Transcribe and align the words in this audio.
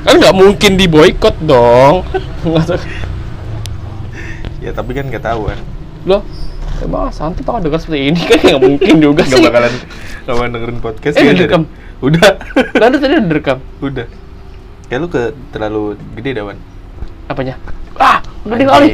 kan 0.00 0.14
nggak 0.16 0.34
mungkin 0.34 0.72
di 0.74 0.86
boykot 0.86 1.36
dong 1.40 2.02
Ya 4.60 4.70
tapi 4.70 4.92
kan 4.92 5.06
nggak 5.06 5.22
tahu 5.22 5.48
kan. 5.48 5.58
loh 6.02 6.20
emang 6.80 7.08
santai 7.10 7.40
tau 7.40 7.56
dengar 7.56 7.76
seperti 7.76 8.08
ini 8.08 8.20
kan 8.22 8.38
nggak 8.40 8.60
mungkin 8.62 8.94
juga 8.98 9.20
Nggak 9.22 9.32
sih 9.34 9.42
bakalan 9.42 9.72
nggak 10.20 10.32
bakalan 10.32 10.50
dengerin 10.50 10.78
podcast 10.78 11.14
Eh, 11.14 11.20
ya, 11.20 11.24
udah 11.24 11.30
dari- 11.30 11.40
direkam? 11.40 11.62
Udah. 12.00 12.30
lalu 12.74 12.96
tadi 12.96 13.12
udah 13.14 13.26
direkam 13.26 13.58
Udah. 13.78 14.06
Kayak 14.82 14.98
lu 14.98 15.08
ke 15.08 15.22
terlalu 15.48 15.82
gede 16.14 16.30
dawan. 16.34 16.56
apanya 17.26 17.54
ah 17.96 18.18
gede 18.42 18.64
kali 18.64 18.88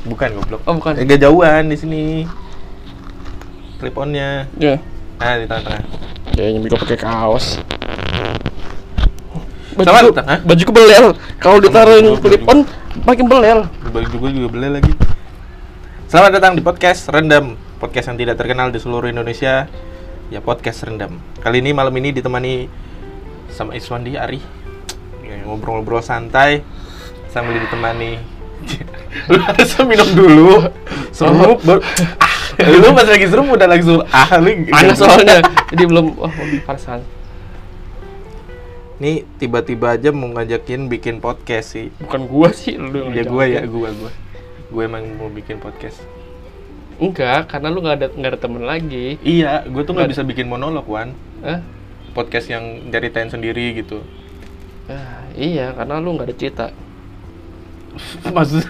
Bukan 0.00 0.32
goblok. 0.32 0.64
Oh, 0.64 0.72
bukan. 0.74 0.96
Agak 0.96 1.20
jauhan 1.20 1.68
di 1.68 1.76
sini. 1.76 2.24
Clip 3.76 3.92
onnya. 3.92 4.48
ya 4.56 4.80
Nah 5.18 5.36
di 5.36 5.44
tengah-tengah. 5.44 5.82
kayaknya 6.32 6.58
Miko 6.58 6.76
pakai 6.78 6.96
kaos 6.96 7.60
Sama, 9.70 9.86
baju 9.86 10.10
Hah? 10.18 10.38
baju 10.42 10.64
belel 10.74 11.06
kalau 11.38 11.62
ditaruhin 11.62 12.18
clip 12.18 12.42
on 12.50 12.66
makin 13.06 13.30
belel 13.30 13.70
Baju 13.94 14.08
juga 14.10 14.28
juga 14.34 14.48
beli 14.50 14.68
lagi. 14.78 14.92
Selamat 16.10 16.42
datang 16.42 16.58
di 16.58 16.62
podcast 16.62 17.06
Rendam, 17.06 17.54
podcast 17.78 18.10
yang 18.10 18.18
tidak 18.18 18.34
terkenal 18.34 18.74
di 18.74 18.82
seluruh 18.82 19.06
Indonesia. 19.06 19.70
Ya 20.26 20.42
podcast 20.42 20.82
Rendam. 20.82 21.22
Kali 21.38 21.62
ini 21.62 21.70
malam 21.70 21.94
ini 22.02 22.10
ditemani 22.10 22.66
sama 23.54 23.78
Iswandi 23.78 24.18
Ari. 24.18 24.42
Ya, 25.22 25.46
ngobrol-ngobrol 25.46 26.02
santai 26.02 26.66
sambil 27.30 27.62
ditemani. 27.62 28.18
Lu 29.30 29.38
harus 29.38 29.70
minum 29.86 30.10
dulu. 30.18 30.66
Serup 31.14 31.62
baru. 31.62 31.78
Ah, 32.18 32.34
lu 32.66 32.92
pas 32.92 33.08
lagi 33.08 33.24
serup 33.24 33.48
udah 33.48 33.68
langsung 33.70 34.04
ah 34.12 34.28
lu 34.36 34.68
panas 34.68 34.98
soalnya 35.00 35.40
jadi 35.72 35.88
belum 35.88 36.12
belum 36.12 36.60
panasan 36.68 37.00
Nih 39.00 39.24
tiba-tiba 39.40 39.96
aja 39.96 40.12
mau 40.12 40.28
ngajakin 40.28 40.86
bikin 40.86 41.18
podcast 41.18 41.72
sih. 41.72 41.88
bukan 41.98 42.28
gua 42.28 42.52
sih 42.52 42.76
lu 42.76 43.08
yang 43.08 43.16
Ya 43.16 43.24
gua 43.24 43.44
ya, 43.46 43.64
gua 43.64 43.88
gua. 43.90 44.12
Gue 44.70 44.82
emang 44.86 45.02
mau 45.16 45.26
bikin 45.28 45.58
podcast. 45.58 45.98
enggak 46.96 47.48
karena 47.48 47.72
lu 47.72 47.80
nggak 47.80 47.96
ada 47.96 48.06
nggak 48.12 48.30
ada 48.30 48.38
temen 48.38 48.60
lagi 48.62 49.16
Iya, 49.20 49.64
gue 49.64 49.82
tuh 49.82 49.96
nggak 49.96 50.12
bisa 50.12 50.20
bikin 50.20 50.44
monolog, 50.46 50.84
Wan. 50.84 51.16
Hah? 51.40 51.64
Podcast 52.12 52.46
yang 52.46 52.62
ceritain 52.86 53.26
sendiri 53.26 53.72
gitu. 53.74 54.04
Ah, 54.84 55.24
iya 55.32 55.72
karena 55.72 55.96
lu 55.96 56.12
nggak 56.12 56.28
ada 56.28 56.36
cerita 56.36 56.66
Maksud 58.26 58.62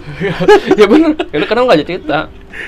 ya 0.80 0.86
bener 0.86 1.12
ya, 1.28 1.44
karena 1.44 1.60
lu 1.60 1.66
nggak 1.66 1.78
ada 1.78 1.88
cerita 1.88 2.18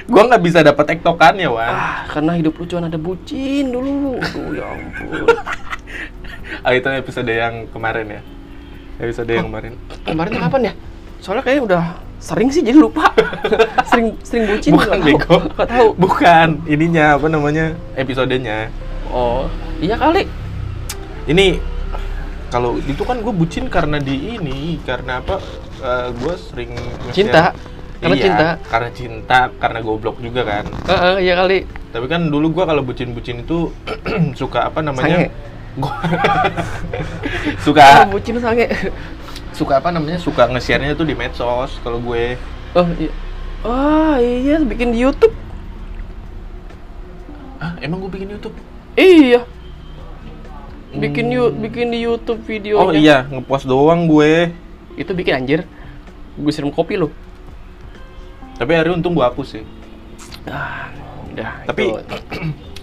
gue 0.04 0.22
nggak 0.22 0.42
bisa 0.42 0.58
dapat 0.60 0.84
tektokannya, 0.88 1.48
Wan. 1.48 1.70
ah 1.70 2.02
karena 2.06 2.32
hidup 2.34 2.52
lu 2.54 2.64
cuma 2.66 2.84
ada 2.84 2.98
bucin 2.98 3.70
dulu 3.70 4.18
aduh 4.18 4.48
ya 4.52 4.64
ampun 4.66 5.24
Ah, 6.60 6.72
itu 6.72 6.88
episode 6.88 7.28
yang 7.28 7.66
kemarin 7.68 8.06
ya. 8.10 8.22
Episode 8.98 9.30
yang 9.30 9.48
kemarin. 9.48 9.72
kemarin 10.04 10.32
kapan 10.36 10.62
ya 10.62 10.74
soalnya 11.20 11.44
kayaknya 11.44 11.64
udah 11.68 11.84
sering 12.16 12.48
sih 12.48 12.60
jadi 12.60 12.76
lupa 12.76 13.12
sering 13.92 14.16
sering 14.20 14.44
bucin 14.46 14.72
Bukan 14.72 14.88
nggak 14.90 15.04
bego. 15.04 15.36
tahu 15.54 15.86
Bukan, 15.96 16.48
ininya 16.64 17.16
apa 17.16 17.28
namanya? 17.28 17.76
Episodenya. 17.92 18.68
oh 19.08 19.48
iya 19.78 19.96
kali 19.96 20.24
Ini 21.26 21.60
kalau 22.48 22.80
itu 22.82 23.04
kan 23.04 23.20
gue 23.20 23.30
bucin 23.30 23.70
karena 23.70 23.96
di 23.96 24.34
ini, 24.34 24.80
karena 24.82 25.20
apa? 25.20 25.38
gue 26.12 26.34
sering 26.36 26.72
Cinta. 27.10 27.54
Karena 28.00 28.16
Iya, 28.16 28.24
cinta. 28.24 28.48
Karena 28.64 28.90
cinta, 28.90 29.40
karena 29.56 29.78
goblok 29.80 30.16
juga 30.18 30.40
kan. 30.42 30.64
Heeh, 30.88 31.14
iya 31.20 31.36
kali 31.36 31.68
Tapi 31.92 32.06
kan 32.08 32.32
dulu 32.32 32.48
gua 32.50 32.64
kalau 32.64 32.80
bucin-bucin 32.80 33.44
itu 33.44 33.68
suka 34.40 34.68
apa 34.68 34.80
namanya? 34.80 35.28
Sange. 35.28 35.28
Ah, 35.72 36.02
suka 37.64 38.02
bucin 38.06 38.36
sange 38.36 38.66
suka 39.52 39.78
apa 39.78 39.88
namanya? 39.88 40.16
Suka 40.16 40.46
nge-share-nya 40.46 40.92
tuh 40.92 41.04
di 41.04 41.12
medsos 41.12 41.78
kalau 41.78 42.00
gue. 42.00 42.34
oh 42.72 42.86
iya 42.96 43.12
oh 43.60 44.14
iya 44.16 44.56
bikin 44.58 44.90
di 44.90 45.00
YouTube 45.00 45.34
Ah, 47.56 47.76
emang 47.78 48.00
gue 48.00 48.10
bikin 48.10 48.30
YouTube? 48.30 48.56
iya 48.94 49.44
bikin 50.90 51.30
yu 51.30 51.52
bikin 51.52 51.86
di 51.88 52.02
YouTube 52.02 52.42
videonya 52.42 52.82
Oh 52.82 52.90
iya, 52.90 53.16
ngepost 53.24 53.62
doang 53.64 54.06
gue. 54.06 54.50
itu 54.96 55.12
bikin 55.12 55.36
anjir 55.36 55.60
gue 56.34 56.50
siram 56.50 56.72
kopi 56.72 56.96
lo 56.96 57.14
Tapi 58.56 58.74
hari 58.74 58.90
untung 58.90 59.14
gua 59.14 59.30
hapus 59.30 59.54
sih. 59.54 59.64
ah 60.44 60.90
udah 61.30 61.50
Tapi- 61.64 61.94
itu. 61.94 62.16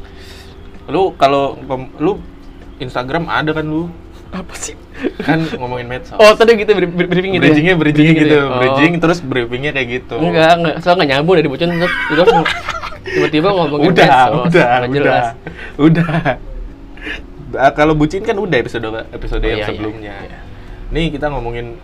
Lu 0.93 1.11
kalau 1.13 1.59
lu 1.97 2.17
Instagram 2.79 3.27
ada 3.27 3.51
kan 3.51 3.65
lu? 3.65 3.89
apa 4.27 4.51
sih 4.53 4.75
Kan 5.23 5.47
ngomongin 5.55 5.87
medsos. 5.87 6.19
oh 6.19 6.35
tadi 6.35 6.59
gitu 6.59 6.75
bri- 6.75 6.83
bri- 6.85 7.07
briefing 7.07 7.31
gitu 7.33 7.39
ya? 7.39 7.47
bridgingnya 7.47 7.75
bridgingnya 7.79 8.13
gitu, 8.19 8.35
ya? 8.35 8.43
Oh. 8.43 8.59
bridging 8.59 8.93
terus 8.99 9.19
briefingnya 9.23 9.71
kayak 9.71 9.87
gitu. 9.87 10.19
enggak 10.19 10.51
enggak 10.53 10.75
soalnya 10.83 10.99
nggak 10.99 11.09
nyambung 11.15 11.35
dari 11.39 11.47
bocor 11.47 11.67
terus 11.67 11.91
terus 12.11 12.27
tiba-tiba 13.07 13.47
ngomongin 13.49 13.87
udah, 13.87 14.03
medsos, 14.03 14.27
udah, 14.43 14.67
nggak 14.67 14.83
udah, 14.83 14.97
jelas. 14.99 15.25
udah. 15.79 16.11
Ah, 17.55 17.71
kalau 17.71 17.95
bucin 17.95 18.19
kan 18.19 18.35
udah 18.35 18.57
episode 18.59 18.83
episode 19.09 19.39
Oh, 19.39 19.47
yang 19.47 19.59
iya, 19.59 19.63
iya, 19.63 19.71
sebelumnya. 19.71 20.13
iya. 20.19 20.39
Nih 20.91 21.07
kita 21.09 21.31
ngomongin, 21.31 21.79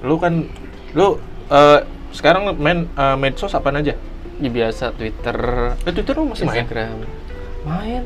lu 0.00 0.16
kan, 0.16 0.48
lu 0.96 1.20
eh, 1.46 1.80
sekarang 2.10 2.56
main 2.56 2.88
eh, 2.88 3.16
medsos 3.16 3.52
apa 3.52 3.68
aja? 3.70 3.92
ya 4.36 4.48
biasa 4.48 4.92
Twitter 4.92 5.36
Eh, 5.84 5.92
Twitter 5.92 6.12
lu 6.14 6.32
masih 6.32 6.48
main? 6.48 6.64
Instagram 6.64 7.04
main 7.62 8.02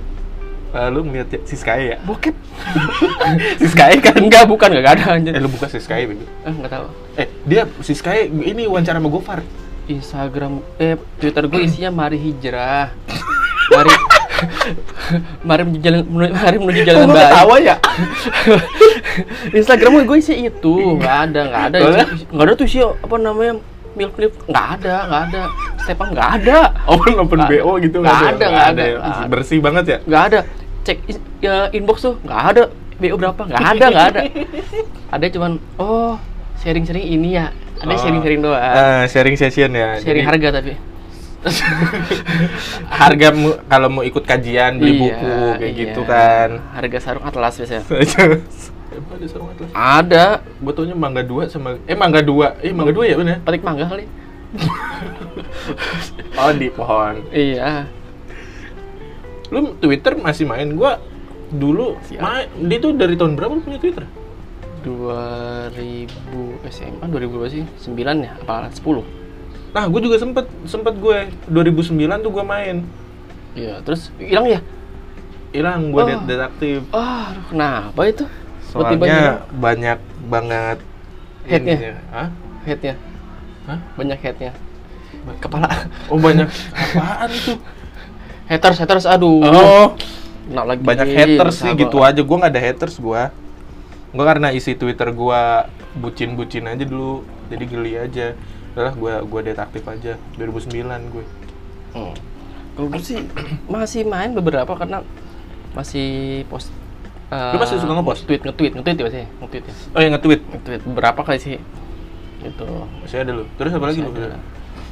Eh, 0.71 0.89
lu 0.89 1.03
ngeliat 1.03 1.29
ya, 1.29 1.41
si 1.43 1.55
Sky 1.55 1.81
ya? 1.89 1.97
bokep 2.01 2.31
si 3.61 3.67
Sky 3.67 3.99
kan? 3.99 4.15
enggak 4.17 4.45
bukan 4.45 4.71
enggak 4.71 4.95
ada 4.97 5.05
anjir 5.13 5.33
Eh, 5.33 5.39
lu 5.39 5.49
buka 5.49 5.67
si 5.67 5.79
Sky, 5.79 6.07
baby. 6.07 6.23
eh 6.41 6.49
enggak 6.49 6.71
tahu 6.73 6.87
Eh, 7.17 7.27
dia 7.43 7.63
si 7.79 7.93
Sky 7.93 8.27
ini 8.27 8.65
wawancara 8.65 8.97
sama 8.97 9.09
Gofar. 9.09 9.43
Instagram 9.85 10.63
eh 10.77 10.95
Twitter 11.17 11.45
gue 11.45 11.61
isinya 11.61 11.91
mari 11.91 12.15
hijrah 12.17 12.95
mari 13.69 13.91
mari 15.43 15.61
menuju 15.65 15.83
jalan 15.83 16.01
mari 16.31 16.57
menuju 16.57 16.81
jalan 16.85 16.97
Kok 16.97 17.05
lu 17.05 17.13
baik 17.13 17.27
ketawa 17.27 17.55
ya? 17.59 17.77
Instagram 19.59 19.91
gue 20.01 20.17
isi 20.17 20.35
itu 20.41 20.75
nggak 20.97 21.17
ada 21.27 21.41
nggak 21.45 21.63
ada 21.65 21.77
Boleh? 21.81 22.07
isi- 22.09 22.29
nggak 22.29 22.47
ada 22.47 22.53
tuh 22.55 22.67
sih 22.67 22.81
apa 22.81 23.17
namanya 23.17 23.53
milk 23.91 24.15
milk 24.15 24.35
nggak 24.47 24.67
ada 24.79 24.95
nggak 25.05 25.23
ada 25.27 25.43
Stepan 25.81 26.09
nggak 26.13 26.31
ada 26.39 26.59
Open 26.87 27.15
open 27.19 27.39
BO 27.43 27.73
gitu 27.81 27.97
nggak 27.99 28.15
ada, 28.15 28.45
nggak 28.47 28.67
ada, 28.71 28.83
nggak 28.87 29.03
ada. 29.03 29.27
Bersih 29.27 29.59
banget 29.59 29.85
ya? 29.89 29.99
nggak 30.01 30.23
ada 30.25 30.41
cek 30.91 30.99
ya, 31.39 31.71
inbox 31.71 32.03
tuh 32.03 32.19
nggak 32.21 32.41
ada 32.51 32.63
BO 32.97 33.17
berapa 33.17 33.39
nggak 33.41 33.63
ada 33.63 33.85
nggak 33.87 34.07
ada 34.09 34.21
ada 35.15 35.25
cuman 35.27 35.53
oh 35.77 36.19
sharing 36.59 36.83
sharing 36.83 37.07
ini 37.09 37.35
ya 37.35 37.55
ada 37.79 37.89
Oh. 37.89 37.97
sharing 37.97 38.21
sharing 38.21 38.41
doang 38.41 38.61
Eh, 38.61 39.03
sharing 39.07 39.35
session 39.35 39.71
ya. 39.73 39.97
sharing 39.97 40.21
Jadi- 40.21 40.29
harga 40.29 40.49
tapi 40.53 40.73
harga 42.93 43.29
mu- 43.33 43.57
kalau 43.65 43.89
mau 43.89 44.03
ikut 44.03 44.21
kajian 44.21 44.77
beli 44.77 44.93
Iya, 44.93 45.01
buku 45.01 45.33
kayak 45.55 45.65
iya. 45.65 45.81
gitu 45.81 46.01
kan 46.05 46.49
harga 46.71 46.99
sarung 47.01 47.25
atlas 47.25 47.57
biasanya 47.57 47.83
ada 49.11 49.27
sarung 49.27 49.49
atlas? 49.49 49.71
ada 49.73 50.25
Gue 50.61 50.73
taunya 50.75 50.93
mangga 50.95 51.23
dua 51.23 51.49
sama 51.49 51.81
eh 51.83 51.97
mangga 51.97 52.21
dua, 52.21 52.61
eh 52.61 52.69
mangga 52.71 52.93
dua 52.93 53.05
ya 53.07 53.17
bener? 53.17 53.41
petik 53.41 53.63
mangga 53.63 53.89
kali 53.89 54.05
Oh 56.37 56.51
di 56.53 56.69
pohon. 56.69 57.23
iya 57.31 57.87
Lu 59.51 59.75
Twitter 59.77 60.15
masih 60.17 60.45
main? 60.45 60.71
Gua 60.71 60.99
dulu 61.51 61.99
Siap. 62.03 62.19
main. 62.19 62.47
Dia 62.65 62.79
tuh 62.79 62.95
dari 62.95 63.15
tahun 63.15 63.35
berapa 63.35 63.53
lu 63.53 63.61
punya 63.61 63.79
Twitter? 63.79 64.07
2000 64.81 66.09
SMA 66.67 67.05
2000 67.05 67.29
berapa 67.29 67.49
sih 67.49 67.63
9 67.85 67.95
ya 68.19 68.33
apa 68.39 68.71
10 68.71 69.05
Nah, 69.71 69.87
gue 69.87 70.01
juga 70.01 70.17
sempet 70.17 70.51
sempet 70.65 70.97
gue 70.97 71.31
2009 71.47 71.95
tuh 72.19 72.33
gue 72.33 72.43
main. 72.43 72.83
iya 73.53 73.79
terus 73.81 74.11
hilang 74.17 74.49
ya 74.49 74.61
Hilang 75.51 75.91
gue 75.91 75.99
Oh. 75.99 76.07
det 76.07 76.19
detektif. 76.27 76.81
ah 76.91 77.29
aduh, 77.29 77.45
kenapa 77.47 78.01
itu 78.05 78.25
Soalnya 78.65 78.97
hilang. 78.97 79.39
banyak 79.53 79.99
banget 80.27 80.79
ininya. 81.45 81.93
Hah? 82.09 82.29
headnya 82.63 82.95
Hah? 83.65 83.79
banyak 83.95 84.19
headnya 84.19 84.53
kepala 85.37 85.69
Oh 86.07 86.17
banyak 86.17 86.47
apaan 86.97 87.29
itu? 87.29 87.53
Haters 88.51 88.77
haters 88.77 89.07
aduh 89.07 89.41
Oh, 89.41 89.89
Nah, 90.51 90.67
lagi 90.67 90.83
banyak 90.83 91.07
haters 91.09 91.63
sih 91.63 91.71
gitu 91.73 92.03
aja 92.03 92.19
gue 92.19 92.37
nggak 92.37 92.51
ada 92.51 92.59
haters 92.61 92.99
gue 92.99 93.23
gue 94.11 94.25
karena 94.27 94.51
isi 94.51 94.75
twitter 94.75 95.09
gue 95.09 95.43
bucin 95.95 96.35
bucin 96.35 96.67
aja 96.67 96.83
dulu 96.83 97.23
jadi 97.47 97.65
geli 97.65 97.93
aja 97.95 98.27
udahlah 98.71 98.93
gue 98.93 99.13
gue 99.25 99.41
detektif 99.47 99.83
aja 99.85 100.19
2009 100.35 100.75
gue 101.09 101.25
Hmm. 101.91 102.15
Kalau 102.73 102.87
gue 102.89 102.99
sih 103.01 103.19
masih 103.67 104.03
main 104.05 104.31
beberapa 104.31 104.71
karena 104.73 105.03
masih 105.71 106.43
post. 106.47 106.71
Lu 107.27 107.59
masih 107.59 107.79
suka 107.79 107.95
nge-post? 107.95 108.27
Tweet, 108.27 108.43
nge-tweet, 108.43 108.73
nge-tweet 108.75 108.97
ya 108.97 109.05
masih, 109.07 109.25
nge-tweet 109.39 109.65
ya. 109.67 109.75
oh 109.91 110.01
yang 110.01 110.13
nge-tweet 110.15 110.41
Nge-tweet 110.45 110.83
beberapa 110.85 111.21
kali 111.23 111.39
sih. 111.39 111.59
Gitu. 112.41 112.67
masih 112.97 113.17
ada 113.21 113.31
lu 113.37 113.45
terus 113.55 113.71
apa 113.71 113.85
lagi 113.85 114.01
lu 114.01 114.11
Masih. 114.11 114.39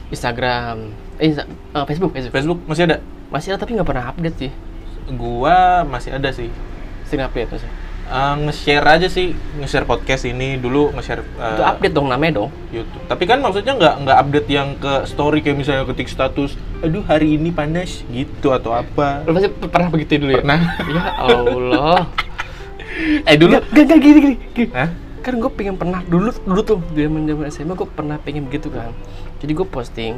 Instagram, 0.08 0.76
eh, 1.16 1.26
Insta- 1.26 1.46
eh, 1.48 1.84
Facebook, 1.86 2.10
Facebook. 2.12 2.34
Facebook 2.34 2.58
masih 2.66 2.82
ada 2.86 2.96
Masih 3.28 3.54
ada 3.54 3.60
tapi 3.60 3.76
nggak 3.76 3.88
pernah 3.88 4.08
update 4.12 4.36
sih. 4.38 4.52
gua 5.08 5.88
masih 5.88 6.12
ada 6.12 6.28
sih 6.28 6.52
Sering 7.08 7.24
update 7.24 7.48
masih. 7.48 7.70
Eh, 8.08 8.34
nge-share 8.48 8.88
aja 8.88 9.08
sih, 9.08 9.36
nge-share 9.60 9.84
podcast 9.84 10.24
ini 10.24 10.56
dulu 10.56 10.88
nge-share 10.96 11.20
eh, 11.20 11.52
Itu 11.56 11.62
update 11.64 11.92
dong 11.92 12.08
namanya 12.08 12.40
dong. 12.40 12.48
YouTube. 12.72 13.04
Tapi 13.04 13.24
kan 13.28 13.44
maksudnya 13.44 13.76
nggak 13.76 13.94
nggak 14.04 14.16
update 14.24 14.48
yang 14.48 14.68
ke 14.80 15.04
story 15.04 15.44
kayak 15.44 15.60
misalnya 15.60 15.84
ketik 15.84 16.08
status, 16.08 16.56
aduh 16.80 17.04
hari 17.04 17.36
ini 17.36 17.52
panas 17.52 18.00
gitu 18.08 18.56
atau 18.56 18.72
apa. 18.72 19.28
Lu 19.28 19.36
pasti 19.36 19.52
pernah 19.52 19.88
begitu 19.92 20.24
dulu 20.24 20.32
ya? 20.32 20.40
Pernah. 20.40 20.60
Ya 20.96 21.04
Allah. 21.20 22.00
eh 23.28 23.36
dulu. 23.36 23.60
Gak, 23.60 23.64
gak, 23.76 24.00
gini, 24.00 24.18
gini, 24.24 24.36
gini. 24.56 24.68
Hah? 24.72 24.88
Kan 25.20 25.36
gue 25.36 25.50
pengen 25.52 25.76
pernah 25.76 26.00
dulu 26.08 26.32
dulu 26.32 26.60
tuh 26.64 26.80
zaman 26.96 27.28
zaman 27.28 27.44
SMA 27.52 27.74
gue 27.76 27.88
pernah 27.92 28.16
pengen 28.24 28.48
begitu 28.48 28.72
kan. 28.72 28.96
Jadi 29.44 29.52
gue 29.52 29.66
posting 29.68 30.16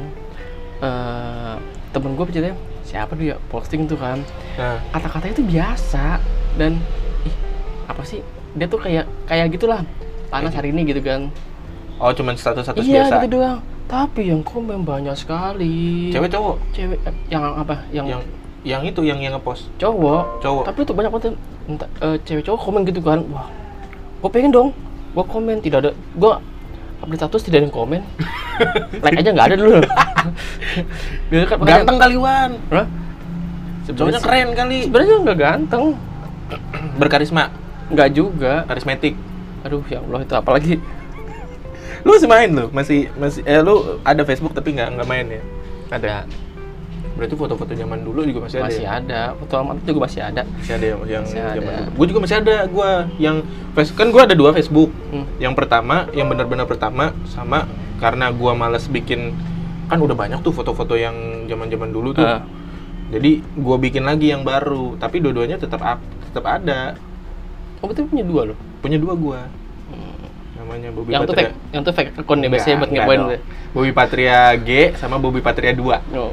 eh 0.79 1.55
temen 1.91 2.15
gue 2.15 2.23
ceritanya 2.31 2.55
siapa 2.91 3.15
dia 3.15 3.39
posting 3.47 3.87
tuh 3.87 3.95
kan. 3.95 4.19
Nah, 4.59 4.83
kata-katanya 4.91 5.33
itu 5.39 5.45
biasa. 5.47 6.19
Dan 6.59 6.75
ih 7.23 7.35
apa 7.87 8.03
sih? 8.03 8.19
Dia 8.59 8.67
tuh 8.67 8.83
kayak 8.83 9.07
kayak 9.31 9.55
gitulah. 9.55 9.87
Panas 10.27 10.51
hari 10.51 10.75
ini 10.75 10.83
gitu 10.83 10.99
kan. 10.99 11.31
Oh 11.99 12.11
cuman 12.11 12.35
status-status 12.35 12.83
iya 12.83 13.07
biasa. 13.07 13.23
gitu 13.23 13.39
doang. 13.39 13.59
Tapi 13.87 14.21
yang 14.27 14.43
komen 14.43 14.83
banyak 14.83 15.15
sekali. 15.15 16.11
Cewek 16.11 16.27
cowok? 16.31 16.55
Cewek 16.75 16.99
eh, 17.07 17.15
yang 17.31 17.43
apa? 17.55 17.79
Yang, 17.95 18.05
yang 18.11 18.21
yang 18.61 18.81
itu 18.83 19.01
yang 19.07 19.19
yang 19.23 19.33
ngepost? 19.39 19.71
Cowok. 19.79 20.43
Cowok. 20.43 20.63
tapi 20.67 20.79
itu 20.83 20.93
banyak 20.93 21.11
banget 21.11 21.33
entah, 21.71 21.89
eh, 22.03 22.17
cewek 22.27 22.43
cowok 22.43 22.59
komen 22.59 22.81
gitu 22.83 22.99
kan. 22.99 23.23
Wah 23.31 23.47
gue 24.21 24.29
pengen 24.31 24.51
dong. 24.51 24.69
Gue 25.15 25.23
komen 25.27 25.63
tidak 25.63 25.87
ada 25.87 25.91
gue 25.95 26.33
update 27.03 27.19
status 27.23 27.41
tidak 27.47 27.57
ada 27.63 27.65
yang 27.71 27.75
komen. 27.75 28.01
Like 29.03 29.19
aja 29.19 29.29
nggak 29.31 29.47
ada 29.51 29.55
dulu 29.57 29.79
Ganteng 31.65 31.97
kali 31.97 32.15
Wan. 32.15 32.51
Hah? 32.69 32.85
Cowoknya 33.91 34.21
keren 34.21 34.49
kali. 34.53 34.87
sebenarnya 34.87 35.15
nggak 35.19 35.37
ganteng 35.37 35.83
Berkarisma, 36.95 37.51
nggak 37.87 38.09
juga 38.11 38.63
karismatik. 38.65 39.15
aduh 39.61 39.83
ya 39.85 39.99
allah 39.99 40.21
itu 40.21 40.33
apalagi 40.33 40.73
Lu 42.05 42.17
masih 42.17 42.25
main 42.25 42.49
lu? 42.49 42.65
Masih 42.71 43.13
masih 43.13 43.41
eh 43.43 43.59
lu 43.59 44.01
ada 44.01 44.23
Facebook 44.23 44.51
tapi 44.51 44.73
nggak 44.73 44.89
nggak 44.95 45.07
main 45.07 45.27
ya? 45.27 45.41
ada 45.91 46.25
Berarti 47.11 47.35
foto-foto 47.35 47.75
zaman 47.75 48.01
dulu 48.01 48.23
juga 48.23 48.47
masih 48.47 48.57
ada. 48.57 48.65
masih 48.65 48.85
ya? 48.87 48.91
ada 48.97 49.21
foto 49.35 49.53
amat 49.61 49.75
juga 49.83 49.99
masih 50.07 50.21
ada 50.23 50.41
Masih 50.47 50.73
ada 50.73 50.85
yang 50.87 50.99
yang 51.05 51.23
Masih 51.27 51.37
zaman 51.37 51.61
ada. 51.67 51.77
dulu. 51.77 51.91
Gue 51.93 52.05
juga 52.07 52.19
masih 52.23 52.37
ada 52.39 52.55
gua 52.65 52.89
yang 53.19 53.37
face 53.71 53.91
kan 53.91 54.07
gua 54.09 54.21
ada 54.23 54.33
dua 54.33 54.49
Facebook. 54.51 54.89
Hmm. 55.11 55.27
Yang 55.37 55.53
pertama, 55.53 56.07
yang 56.09 56.25
benar-benar 56.25 56.65
pertama 56.65 57.11
sama 57.27 57.67
karena 57.99 58.31
gua 58.31 58.55
males 58.55 58.87
bikin 58.87 59.35
kan 59.91 59.99
udah 59.99 60.15
banyak 60.15 60.39
tuh 60.39 60.49
foto-foto 60.49 60.95
yang 60.95 61.13
zaman-zaman 61.45 61.91
dulu 61.91 62.15
tuh. 62.15 62.23
Ah. 62.23 62.41
Jadi 63.11 63.43
gua 63.53 63.75
bikin 63.75 64.01
lagi 64.01 64.31
yang 64.31 64.41
baru, 64.41 64.95
tapi 64.95 65.19
dua-duanya 65.19 65.59
tetap 65.59 65.83
up, 65.83 65.99
tetap 66.25 66.47
ada. 66.47 66.95
oh 67.77 67.85
betul 67.85 68.05
punya 68.05 68.21
dua 68.21 68.41
loh 68.47 68.57
Punya 68.79 68.95
dua 68.95 69.13
gua. 69.13 69.39
Namanya 70.53 70.93
Bobby 70.93 71.11
yang 71.11 71.25
tuh 71.25 71.33
Patria. 71.33 71.49
fake 71.49 71.73
yang 71.73 71.81
tuh 71.81 71.93
fake 71.93 72.11
akun 72.15 72.37
ya 72.37 72.37
Enggak, 72.37 72.51
biasanya 72.53 72.75
buat 72.77 72.91
ngepoin. 72.93 73.19
Bobby 73.73 73.91
Patria 73.91 74.39
G 74.55 74.69
sama 74.95 75.15
Bobby 75.17 75.41
Patria 75.41 75.73
2. 75.73 75.81
oh 76.15 76.31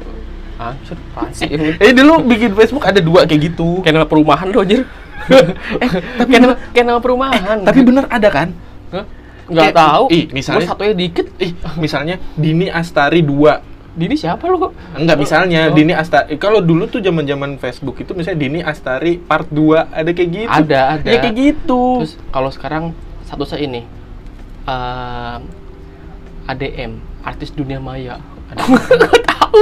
ah 0.59 0.75
apaan 0.75 1.31
sih 1.31 1.47
Eh 1.83 1.91
dulu 1.91 2.19
bikin 2.25 2.51
Facebook 2.51 2.83
ada 2.83 2.99
dua 2.99 3.23
kayak 3.23 3.41
gitu. 3.49 3.79
kayak 3.79 3.95
nama 3.95 4.07
perumahan 4.07 4.47
lo 4.47 4.59
anjir 4.59 4.83
eh 5.83 5.89
tapi 6.15 6.29
kayak 6.29 6.43
nama 6.43 6.55
kayak 6.69 6.85
nama 6.85 6.99
perumahan 6.99 7.57
Tapi 7.63 7.79
bener 7.81 8.05
ada 8.07 8.29
kan? 8.29 8.47
Hah? 8.91 9.05
Nggak 9.49 9.65
Kayak- 9.65 9.77
tahu 9.79 10.05
ih, 10.09 10.25
misalnya- 10.29 10.61
Gua 10.61 10.71
satunya 10.71 10.93
dikit 10.95 11.27
Ih, 11.37 11.51
misalnya 11.75 12.15
Dini 12.33 12.67
Astari 12.67 13.21
2. 13.21 13.53
Dini 13.91 14.15
siapa 14.15 14.45
lo 14.45 14.55
kok 14.59 14.71
Enggak, 14.93 15.17
misalnya 15.17 15.61
Oh. 15.65 15.73
Dini 15.73 15.91
Astari. 15.91 16.37
Kalau 16.37 16.59
dulu 16.59 16.85
tuh 16.85 16.99
zaman-zaman 16.99 17.57
Facebook 17.57 17.97
itu 17.97 18.13
misalnya 18.13 18.39
Dini 18.39 18.59
Astari 18.61 19.17
part 19.17 19.49
2, 19.49 19.89
ada 19.89 20.07
kayak 20.07 20.29
gitu. 20.31 20.47
Ada, 20.47 20.79
ada. 20.95 21.07
Ya 21.07 21.17
kayak 21.19 21.35
gitu. 21.35 21.81
terus 21.99 22.15
kalau 22.29 22.49
sekarang 22.49 22.83
satu 23.23 23.43
saya 23.43 23.61
ini 23.61 23.83
ehm, 24.63 25.41
ADM 26.45 26.91
artis 27.21 27.49
dunia 27.49 27.77
maya 27.77 28.17
ada 28.47 28.61
nggak 28.65 29.25
tahu 29.27 29.61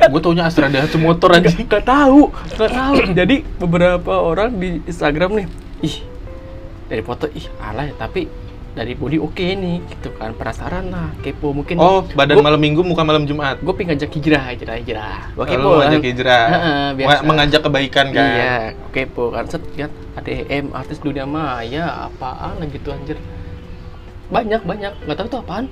gue 0.00 0.20
taunya 0.20 0.44
Astra 0.44 0.66
Daihatsu 0.66 0.96
motor 0.96 1.30
aja. 1.32 1.46
nggak 1.46 1.84
tahu 1.84 2.30
nggak 2.30 2.70
tahu 2.72 2.94
jadi 3.12 3.36
beberapa 3.56 4.12
orang 4.16 4.56
di 4.56 4.82
Instagram 4.82 5.30
nih 5.34 5.46
ih 5.80 5.96
dari 6.86 7.02
foto 7.02 7.28
ih 7.28 7.44
alay 7.60 7.92
tapi 7.92 8.26
dari 8.68 8.92
body 8.92 9.18
oke 9.18 9.34
nih 9.40 9.80
gitu 9.82 10.12
kan 10.12 10.30
penasaran 10.32 10.88
lah 10.88 11.10
kepo 11.18 11.50
mungkin 11.50 11.76
Oh, 11.76 12.04
badan 12.08 12.38
Gua- 12.38 12.46
malam 12.46 12.60
Minggu, 12.60 12.80
muka 12.80 13.02
malam 13.02 13.24
Jumat. 13.24 13.58
gue 13.58 13.72
pengen 13.72 13.94
ngajak 13.94 14.10
hijrah 14.12 14.44
hijrah 14.48 14.76
hijrah 14.76 15.18
gue 15.30 15.44
kepo 15.44 15.68
ngajak 15.74 15.92
kan. 15.94 16.06
hijrah. 16.06 16.46
Heeh, 16.48 16.86
biasa. 16.94 17.08
Menga- 17.10 17.24
Mengajak 17.26 17.60
kebaikan 17.60 18.06
kan. 18.08 18.28
iya 18.30 18.54
kepo 18.90 19.24
kan 19.28 19.44
set 19.44 19.62
lihat 19.72 19.90
ADM 20.14 20.70
artis 20.72 20.98
dunia 20.98 21.24
maya 21.24 22.06
apaan 22.06 22.60
gitu 22.66 22.88
anjir 22.88 23.18
banyak 24.28 24.60
banyak 24.60 24.92
nggak 25.00 25.16
tahu 25.16 25.26
itu 25.26 25.38
apaan 25.38 25.66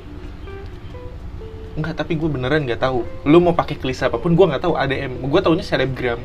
Enggak, 1.76 1.92
tapi 1.94 2.16
gue 2.16 2.24
beneran 2.24 2.64
nggak 2.64 2.80
tahu. 2.80 3.04
Lu 3.22 3.36
mau 3.36 3.52
pakai 3.52 3.76
klise 3.76 4.00
apa 4.02 4.16
pun, 4.16 4.32
gue 4.32 4.46
nggak 4.46 4.64
tahu 4.64 4.72
ADM. 4.74 5.20
Gue 5.22 5.44
taunya 5.44 5.60
selebgram. 5.60 6.16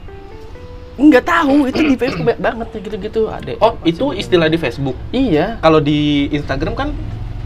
Nggak 0.91 1.23
tahu 1.23 1.55
itu 1.65 1.81
di 1.81 1.95
Facebook 1.95 2.25
banyak 2.27 2.41
banget 2.41 2.67
ya 2.69 2.79
gitu-gitu 2.83 3.21
ADM 3.25 3.57
Oh, 3.59 3.73
itu 3.81 4.11
istilah 4.11 4.47
di 4.47 4.55
Facebook. 4.55 4.97
iya 5.09 5.55
Kalau 5.57 5.79
di 5.79 6.27
Instagram 6.29 6.73
kan 6.73 6.89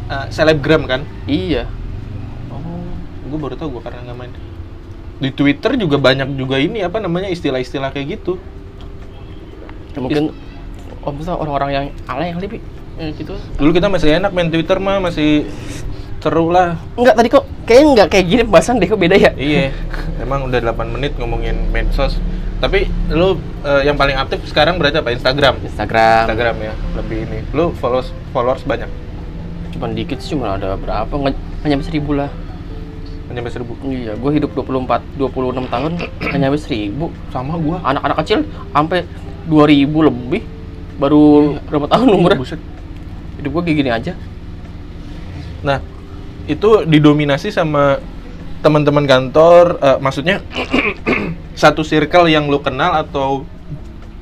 eh, 0.08 0.26
selebgram 0.30 0.84
kan? 0.86 1.02
iya 1.26 1.70
Oh, 2.50 2.62
gue 3.26 3.38
baru 3.38 3.54
tahu 3.54 3.78
gue 3.78 3.82
karena 3.82 4.02
nggak 4.04 4.18
main. 4.18 4.32
Di 5.16 5.30
Twitter 5.30 5.78
juga 5.78 5.96
banyak 5.96 6.36
juga 6.36 6.58
ini 6.58 6.82
apa 6.82 7.00
namanya 7.00 7.30
istilah-istilah 7.30 7.90
kayak 7.90 8.20
gitu. 8.20 8.36
Ya, 9.94 10.00
mungkin 10.00 10.24
oh, 11.02 11.12
misalnya 11.14 11.40
orang-orang 11.40 11.70
yang 11.72 11.86
alay 12.06 12.36
yang 12.36 12.42
lebih 12.44 12.60
ya, 13.00 13.08
gitu 13.12 13.32
Dulu 13.56 13.72
kita 13.72 13.88
masih 13.88 14.20
enak 14.20 14.36
main 14.36 14.52
Twitter 14.52 14.76
mah 14.76 15.00
masih 15.00 15.48
seru 16.20 16.50
lah. 16.50 16.76
Enggak 16.98 17.16
tadi 17.16 17.30
kok 17.30 17.46
kayaknya 17.64 17.86
enggak 17.94 18.08
kayak 18.12 18.26
gini 18.26 18.42
pembahasan 18.44 18.82
deh 18.82 18.90
kok 18.90 18.98
beda 18.98 19.16
ya 19.16 19.32
Iya, 19.38 19.70
emang 20.20 20.50
udah 20.50 20.60
8 20.60 20.90
menit 20.90 21.14
ngomongin 21.16 21.70
medsos. 21.70 22.18
Tapi 22.64 22.88
lu 23.12 23.36
eh, 23.64 23.82
yang 23.86 24.00
paling 24.00 24.16
aktif 24.16 24.42
sekarang 24.48 24.80
berarti 24.80 25.04
apa? 25.04 25.12
Instagram. 25.12 25.60
Instagram 25.62 26.24
Instagram 26.28 26.56
ya, 26.64 26.74
lebih 26.96 27.18
ini. 27.28 27.40
Lu 27.52 27.76
followers 27.76 28.10
followers 28.32 28.64
banyak, 28.64 28.88
cuman 29.76 29.92
dikit 29.92 30.24
sih 30.24 30.34
cuma 30.34 30.56
ada 30.56 30.80
berapa 30.80 31.12
nggak 31.12 31.36
nyampe 31.68 31.86
seribu 31.86 32.16
lah 32.16 32.32
nyampe 33.26 33.50
seribu. 33.52 33.74
iya 33.92 34.16
gue 34.16 34.32
hidup 34.38 34.56
24 34.56 35.02
26 35.20 35.68
tahun 35.68 35.92
nggak 36.30 36.40
nyampe 36.40 36.58
seribu 36.62 37.12
Sama 37.34 37.60
gua. 37.60 37.84
anak-anak 37.84 38.18
kecil 38.24 38.48
sampai 38.72 39.04
2000 39.52 40.08
lebih 40.08 40.42
baru 40.96 41.58
berapa 41.68 41.90
tahun 41.92 42.08
umurnya 42.16 42.40
Buset. 42.40 42.62
hidup 43.42 43.52
gue 43.52 43.62
kayak 43.68 43.78
gini 43.82 43.92
aja 43.92 44.14
Nah, 45.66 45.82
itu 46.46 46.86
didominasi 46.86 47.50
sama 47.50 47.98
teman-teman 48.62 49.10
kantor, 49.10 49.82
eh, 49.82 49.98
maksudnya 49.98 50.38
satu 51.56 51.82
circle 51.82 52.28
yang 52.28 52.46
lu 52.46 52.60
kenal 52.60 52.92
atau 52.94 53.44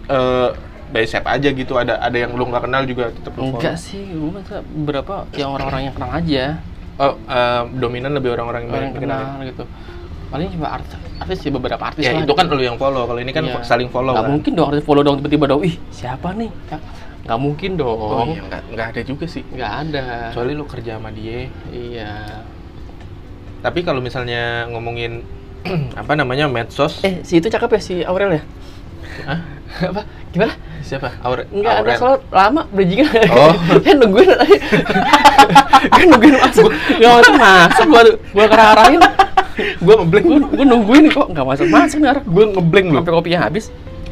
eh 0.05 0.49
by 0.87 1.03
siapa 1.03 1.33
aja 1.33 1.49
gitu 1.49 1.73
ada 1.73 1.97
ada 1.97 2.13
yang 2.13 2.31
lu 2.31 2.45
nggak 2.45 2.63
kenal 2.63 2.85
juga 2.85 3.09
tetap 3.09 3.33
lu 3.33 3.49
enggak 3.49 3.73
sih 3.75 4.05
gue 4.05 4.29
masa 4.29 4.61
beberapa 4.63 5.25
yang 5.33 5.49
orang-orang 5.51 5.81
yang 5.83 5.93
kenal 5.93 6.11
aja 6.11 6.45
Oh, 6.93 7.17
eh, 7.17 7.61
dominan 7.73 8.13
lebih 8.13 8.29
orang-orang 8.31 8.63
yang 8.63 8.71
orang 8.71 8.85
yang 8.87 8.95
kenal 8.95 9.21
gitu 9.43 9.63
paling 10.29 10.45
cuma 10.47 10.67
artis 10.71 10.93
artis 11.15 11.37
sih 11.41 11.49
beberapa 11.49 11.81
artis 11.83 12.01
Ya 12.01 12.13
lah 12.13 12.21
itu 12.21 12.29
kan 12.31 12.45
lu 12.47 12.57
yang 12.59 12.73
follow. 12.75 13.05
Kalau 13.05 13.17
ini 13.17 13.29
kan 13.29 13.41
Iya. 13.43 13.65
saling 13.65 13.89
follow 13.89 14.13
nggak 14.13 14.21
kan. 14.21 14.31
mungkin 14.31 14.51
dong 14.53 14.67
artis 14.69 14.81
follow 14.83 15.01
dong 15.01 15.17
tiba-tiba 15.17 15.45
dong 15.47 15.61
ih 15.63 15.73
siapa 15.89 16.33
nih 16.33 16.53
Ya, 16.69 16.77
nggak 17.25 17.39
mungkin 17.39 17.71
dong 17.73 17.97
Oh 17.97 18.25
iya, 18.27 18.41
nggak 18.43 18.61
nggak 18.69 18.87
ada 18.93 19.01
juga 19.01 19.25
sih. 19.25 19.41
nggak 19.43 19.73
ada 19.83 20.05
Kecuali 20.29 20.51
lu 20.53 20.65
kerja 20.67 20.91
sama 20.97 21.09
dia. 21.09 21.49
iya 21.71 22.11
Tapi 23.61 23.79
kalau 23.81 23.97
misalnya 23.97 24.67
ngomongin 24.67 25.25
apa 26.01 26.11
namanya 26.15 26.51
medsos, 26.51 26.99
eh 27.07 27.23
si 27.23 27.39
itu 27.39 27.47
cakep 27.47 27.69
ya 27.75 27.79
si 27.79 27.95
Aurel 28.03 28.39
ya 28.39 28.43
Hah? 29.23 29.39
apa 29.93 30.01
gimana 30.33 30.53
siapa? 30.83 31.09
Aure, 31.21 31.45
Enggak 31.49 31.73
ada 31.85 31.91
soal 31.97 32.15
lama 32.29 32.61
bridgingnya. 32.69 33.09
Oh. 33.31 33.53
kan 33.85 33.95
nungguin 33.97 34.29
tadi. 34.35 34.57
kan 35.97 36.05
nungguin 36.09 36.35
masuk. 36.37 36.69
Enggak 36.99 37.13
masuk 37.21 37.33
masuk 37.39 37.85
gua 37.87 38.01
gua 38.33 38.45
kerarahin. 38.49 39.01
Gua 39.81 39.95
ngeblank, 40.01 40.25
Gua, 40.25 40.37
gua 40.49 40.65
nungguin 40.65 41.05
kok 41.13 41.27
enggak 41.31 41.45
masuk 41.45 41.67
masuk 41.69 41.97
nih 42.01 42.09
orang. 42.11 42.25
gua 42.27 42.45
ngeblank 42.57 42.85
lu. 42.89 42.97
Sampai 42.99 43.13
kopinya 43.13 43.39
habis. 43.47 43.65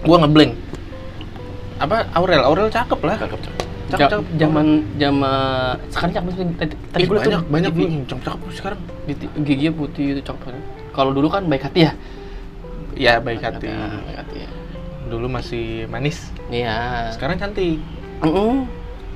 Gua 0.05 0.17
ngeblank. 0.24 0.51
Apa 1.81 1.96
Aurel? 2.13 2.41
Aurel 2.46 2.67
cakep 2.70 3.00
lah. 3.01 3.17
Cakep, 3.20 3.39
cakep. 3.41 3.62
Cakep, 3.91 4.08
cakep. 4.08 4.25
Zaman 4.39 4.67
zaman 4.96 5.75
sekarang 5.91 6.13
cakep 6.15 6.29
sih. 6.31 6.46
tadi 6.55 6.74
tadi 6.96 7.03
gua 7.05 7.17
banyak 7.20 7.41
banyak 7.51 7.72
cakep 8.08 8.22
cakep 8.24 8.50
sekarang. 8.55 8.79
giginya 9.43 9.72
putih 9.75 10.05
itu 10.17 10.22
cakep. 10.24 10.81
Kalau 10.92 11.12
dulu 11.12 11.28
kan 11.28 11.44
baik 11.46 11.64
hati 11.64 11.88
ya. 11.88 11.92
Ya 12.94 13.14
baik 13.18 13.40
hati. 13.40 13.68
Baik 13.68 14.18
hati 14.18 14.38
ya. 14.44 14.50
Dulu 15.08 15.28
masih 15.28 15.88
manis. 15.88 16.32
Iya. 16.48 17.12
Sekarang 17.12 17.36
cantik. 17.36 17.80
Heeh. 18.22 18.56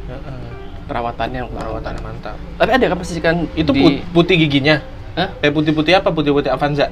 Heeh. 0.08 0.39
Perawatannya 0.86 1.50
Perawatan 1.50 1.94
mantap. 2.00 2.38
Tapi 2.55 2.72
ada 2.72 2.86
kan 2.86 2.98
pasti 2.98 3.17
kan 3.17 3.50
Itu 3.53 3.72
di- 3.72 3.82
put- 3.82 4.03
putih 4.13 4.36
giginya. 4.38 4.79
Hah? 5.13 5.34
Eh 5.39 5.50
putih-putih 5.50 5.96
apa? 5.96 6.10
Putih-putih 6.10 6.50
Avanza. 6.50 6.88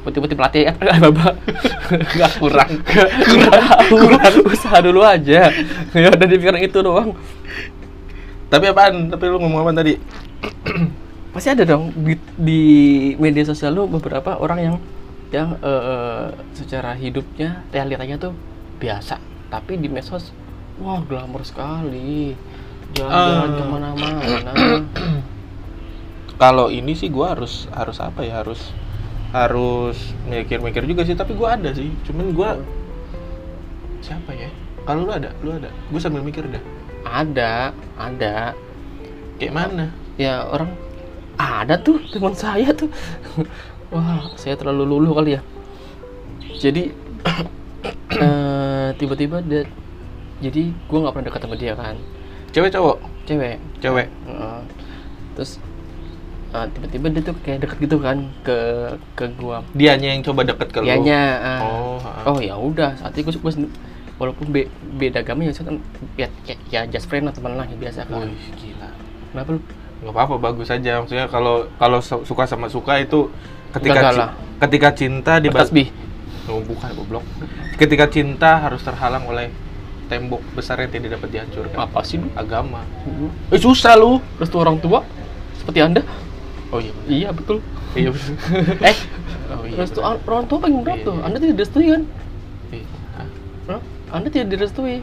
putih-putih 0.00 0.32
pelatih 0.32 0.64
ya 0.64 0.72
bapak 0.96 1.36
nggak 2.16 2.32
kurang 2.40 2.72
kurang 2.88 3.84
kurang 3.84 4.34
usaha 4.48 4.80
dulu 4.80 5.04
aja 5.04 5.52
ya 5.92 6.08
udah 6.08 6.24
dipikirin 6.24 6.64
itu 6.64 6.80
doang 6.80 7.12
Tapi 8.48 8.72
apaan? 8.72 9.12
Tapi 9.12 9.24
lu 9.28 9.36
ngomong 9.38 9.60
apa 9.60 9.76
tadi? 9.76 10.00
pasti 11.30 11.48
ada 11.48 11.62
dong 11.62 11.94
di, 11.94 12.14
di 12.34 12.62
media 13.16 13.46
sosial 13.46 13.72
lu 13.72 13.86
beberapa 13.86 14.34
orang 14.36 14.58
yang 14.60 14.76
yang 15.30 15.48
eh, 15.62 16.26
secara 16.52 16.98
hidupnya 16.98 17.62
realitanya 17.70 18.18
tuh 18.18 18.34
biasa 18.82 19.16
tapi 19.46 19.78
di 19.78 19.86
medsos 19.86 20.34
wah 20.82 20.98
glamor 21.06 21.46
sekali 21.46 22.34
jalan-jalan 22.98 23.46
Ah. 23.46 23.54
ke 23.54 23.64
mana-mana 23.64 24.52
Kalau 26.40 26.72
ini 26.72 26.96
sih 26.96 27.12
gua 27.12 27.36
harus 27.36 27.68
harus 27.68 28.00
apa 28.00 28.24
ya? 28.24 28.40
Harus 28.40 28.72
harus 29.30 30.16
mikir-mikir 30.24 30.88
juga 30.88 31.04
sih, 31.04 31.12
tapi 31.12 31.36
gua 31.36 31.52
ada 31.52 31.68
sih. 31.76 31.92
Cuman 32.08 32.32
gua 32.32 32.56
siapa 34.00 34.32
ya? 34.32 34.48
Kalau 34.88 35.04
lu 35.04 35.12
ada, 35.12 35.36
lu 35.44 35.52
ada. 35.52 35.68
Gua 35.92 36.00
sambil 36.00 36.24
mikir 36.24 36.48
dah. 36.48 36.64
ada 37.04 37.76
ada 37.96 38.56
Kayak 39.36 39.52
mana? 39.52 39.86
ya 40.16 40.48
orang 40.48 40.72
ada 41.40 41.74
tuh 41.76 41.96
teman 42.08 42.36
saya 42.36 42.68
tuh 42.70 42.92
wah 43.88 44.28
saya 44.36 44.54
terlalu 44.54 44.84
luluh 44.86 45.12
kali 45.16 45.30
ya 45.36 45.42
jadi 46.60 46.92
eh, 48.20 48.88
tiba-tiba 48.96 49.40
dia 49.40 49.64
jadi 50.40 50.72
gua 50.88 50.98
nggak 51.04 51.12
pernah 51.12 51.26
dekat 51.28 51.40
sama 51.42 51.56
dia 51.56 51.72
kan 51.74 51.96
Cewek 52.50 52.74
cowok? 52.74 52.98
cewek 53.24 53.56
Cewek. 53.78 54.08
Heeh. 54.26 54.60
terus 55.32 55.62
eh, 56.50 56.66
tiba-tiba 56.74 57.06
dia 57.08 57.22
tuh 57.22 57.36
kayak 57.40 57.58
deket 57.64 57.78
gitu 57.80 57.96
kan 57.98 58.18
ke 58.42 58.58
ke 59.14 59.24
gua 59.38 59.62
Dianya 59.72 60.12
yang 60.12 60.22
coba 60.22 60.42
deket 60.42 60.68
ke 60.68 60.78
lu. 60.82 60.86
Dianya, 60.86 61.22
ah. 61.38 61.60
Oh, 61.62 61.96
ha. 62.02 62.10
oh 62.26 62.38
ya 62.42 62.58
udah 62.58 62.98
saat 62.98 63.14
itu 63.14 63.30
gua- 63.38 63.70
walaupun 64.20 64.52
be- 64.52 64.68
beda 64.98 65.24
agama 65.24 65.48
ya 65.48 65.52
saya 65.54 65.72
kan 65.72 65.76
ya, 66.18 66.28
ya, 66.44 66.54
ya 66.68 66.80
just 66.84 67.08
friend 67.08 67.24
lah 67.24 67.32
teman 67.32 67.56
lah 67.56 67.64
ya 67.64 67.76
biasa 67.78 68.04
kan 68.04 68.28
Wih, 68.28 68.52
gila. 68.60 68.88
kenapa 69.32 69.48
lu 69.56 69.60
nggak 70.00 70.12
apa-apa 70.12 70.36
bagus 70.40 70.68
aja. 70.68 71.00
Maksudnya 71.00 71.26
kalau 71.26 71.68
kalau 71.76 71.98
su- 72.00 72.24
suka 72.24 72.44
sama 72.44 72.66
suka 72.66 72.96
itu 72.98 73.28
ketika 73.72 74.32
ketika 74.60 74.88
cinta 74.92 75.32
di 75.38 75.48
tasbih. 75.48 75.88
Oh, 76.48 76.58
bukan 76.60 76.90
goblok. 76.96 77.24
Ketika 77.76 78.10
cinta 78.10 78.58
harus 78.58 78.82
terhalang 78.82 79.22
oleh 79.24 79.52
tembok 80.10 80.42
besar 80.52 80.82
yang 80.82 80.90
tidak 80.90 81.20
dapat 81.20 81.28
dihancurkan. 81.30 81.78
Apa 81.78 82.02
sih 82.02 82.18
lu 82.18 82.26
agama. 82.34 82.82
Eh 83.48 83.60
susah 83.60 83.94
lu. 83.94 84.18
Restu 84.36 84.58
orang 84.58 84.80
tua. 84.80 85.06
Seperti 85.54 85.78
anda. 85.78 86.02
Oh 86.70 86.78
iya 86.78 86.90
bener. 86.90 87.10
iya 87.10 87.28
betul. 87.30 87.56
Iya 87.94 88.10
eh 88.90 88.96
oh 89.50 89.62
iya 89.66 89.76
restu 89.78 90.00
orang 90.02 90.46
tua 90.46 90.58
paling 90.58 90.82
berat 90.82 91.02
Iya, 91.02 91.06
tuh. 91.06 91.14
iya. 91.14 91.22
anda 91.26 91.36
tidak 91.38 91.54
direstui 91.58 91.86
kan. 91.90 92.02
Hah? 93.68 93.80
anda 94.10 94.26
tidak 94.26 94.48
direstui 94.50 94.94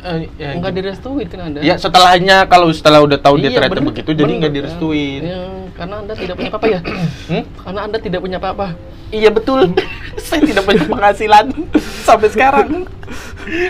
Ya, 0.00 0.56
enggak 0.56 0.72
gimana? 0.72 0.78
direstuin 0.80 1.26
kan 1.28 1.40
anda? 1.52 1.60
Ya 1.60 1.74
setelahnya 1.76 2.36
kalau 2.48 2.72
setelah 2.72 3.04
udah 3.04 3.18
tahu 3.20 3.36
dia 3.36 3.52
Iya, 3.52 3.56
ternyata 3.60 3.76
bener, 3.76 3.88
begitu 3.92 4.10
jadi 4.16 4.32
nggak 4.40 4.52
direstuin. 4.52 5.20
Ya, 5.22 5.42
karena 5.76 5.94
anda 6.00 6.12
tidak 6.16 6.34
punya 6.40 6.50
apa-apa 6.50 6.68
ya? 6.68 6.80
Hmm? 7.28 7.44
karena 7.64 7.80
anda 7.84 7.98
tidak 8.00 8.20
punya 8.24 8.36
apa-apa. 8.40 8.66
Iya 9.12 9.30
betul. 9.32 9.60
Saya 10.26 10.40
tidak 10.44 10.62
punya 10.64 10.84
penghasilan 10.88 11.46
sampai 12.06 12.28
sekarang. 12.32 12.68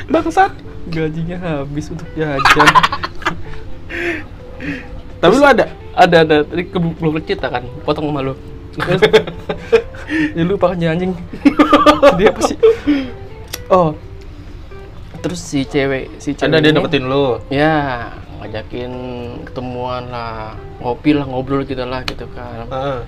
Bangsat 0.07 0.53
gajinya 0.91 1.39
habis 1.39 1.87
untuk 1.91 2.07
jajan. 2.15 2.69
Tapi 5.21 5.35
lu 5.35 5.47
ada? 5.47 5.67
Ada 5.95 6.17
ada. 6.27 6.37
Tadi 6.47 6.63
ke, 6.67 6.79
belum 6.79 7.19
cerita 7.27 7.51
kan? 7.51 7.67
Potong 7.83 8.11
sama 8.11 8.21
lu. 8.23 8.35
Ya 10.35 10.43
lupa 10.43 10.75
anjing. 10.75 11.15
Dia 12.19 12.35
apa 12.35 12.41
sih 12.43 12.59
oh 13.71 13.95
terus 15.21 15.41
si 15.41 15.69
cewek 15.69 16.17
si 16.17 16.33
cewek 16.33 16.49
ada 16.49 16.65
dia 16.65 16.73
deketin 16.73 17.05
lu? 17.07 17.39
Ya 17.53 18.09
ngajakin 18.41 18.93
ketemuan 19.45 20.09
lah 20.09 20.57
ngopi 20.81 21.13
lah 21.13 21.29
ngobrol 21.29 21.63
gitu 21.69 21.85
lah 21.85 22.01
gitu 22.09 22.25
kan. 22.33 22.67
Heeh. 22.69 23.01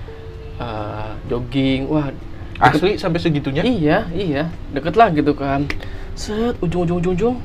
Eh, 0.61 1.09
jogging 1.27 1.89
wah 1.89 2.13
asli 2.61 2.95
sampai 3.01 3.19
segitunya? 3.19 3.65
Iya 3.65 3.97
iya 4.13 4.43
deket 4.71 4.93
lah 4.93 5.09
gitu 5.09 5.33
kan. 5.33 5.65
Set 6.13 6.55
ujung 6.61 6.85
ujung 6.85 6.97
ujung 7.01 7.15
ujung 7.17 7.37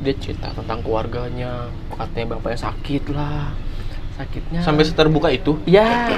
dia 0.00 0.16
cerita 0.16 0.48
tentang 0.56 0.80
keluarganya 0.80 1.68
katanya 1.92 2.36
bapaknya 2.36 2.72
sakit 2.72 3.04
lah 3.12 3.52
sakitnya. 4.16 4.60
Sampai 4.64 4.84
seterbuka 4.88 5.28
itu? 5.28 5.60
Ya 5.68 6.08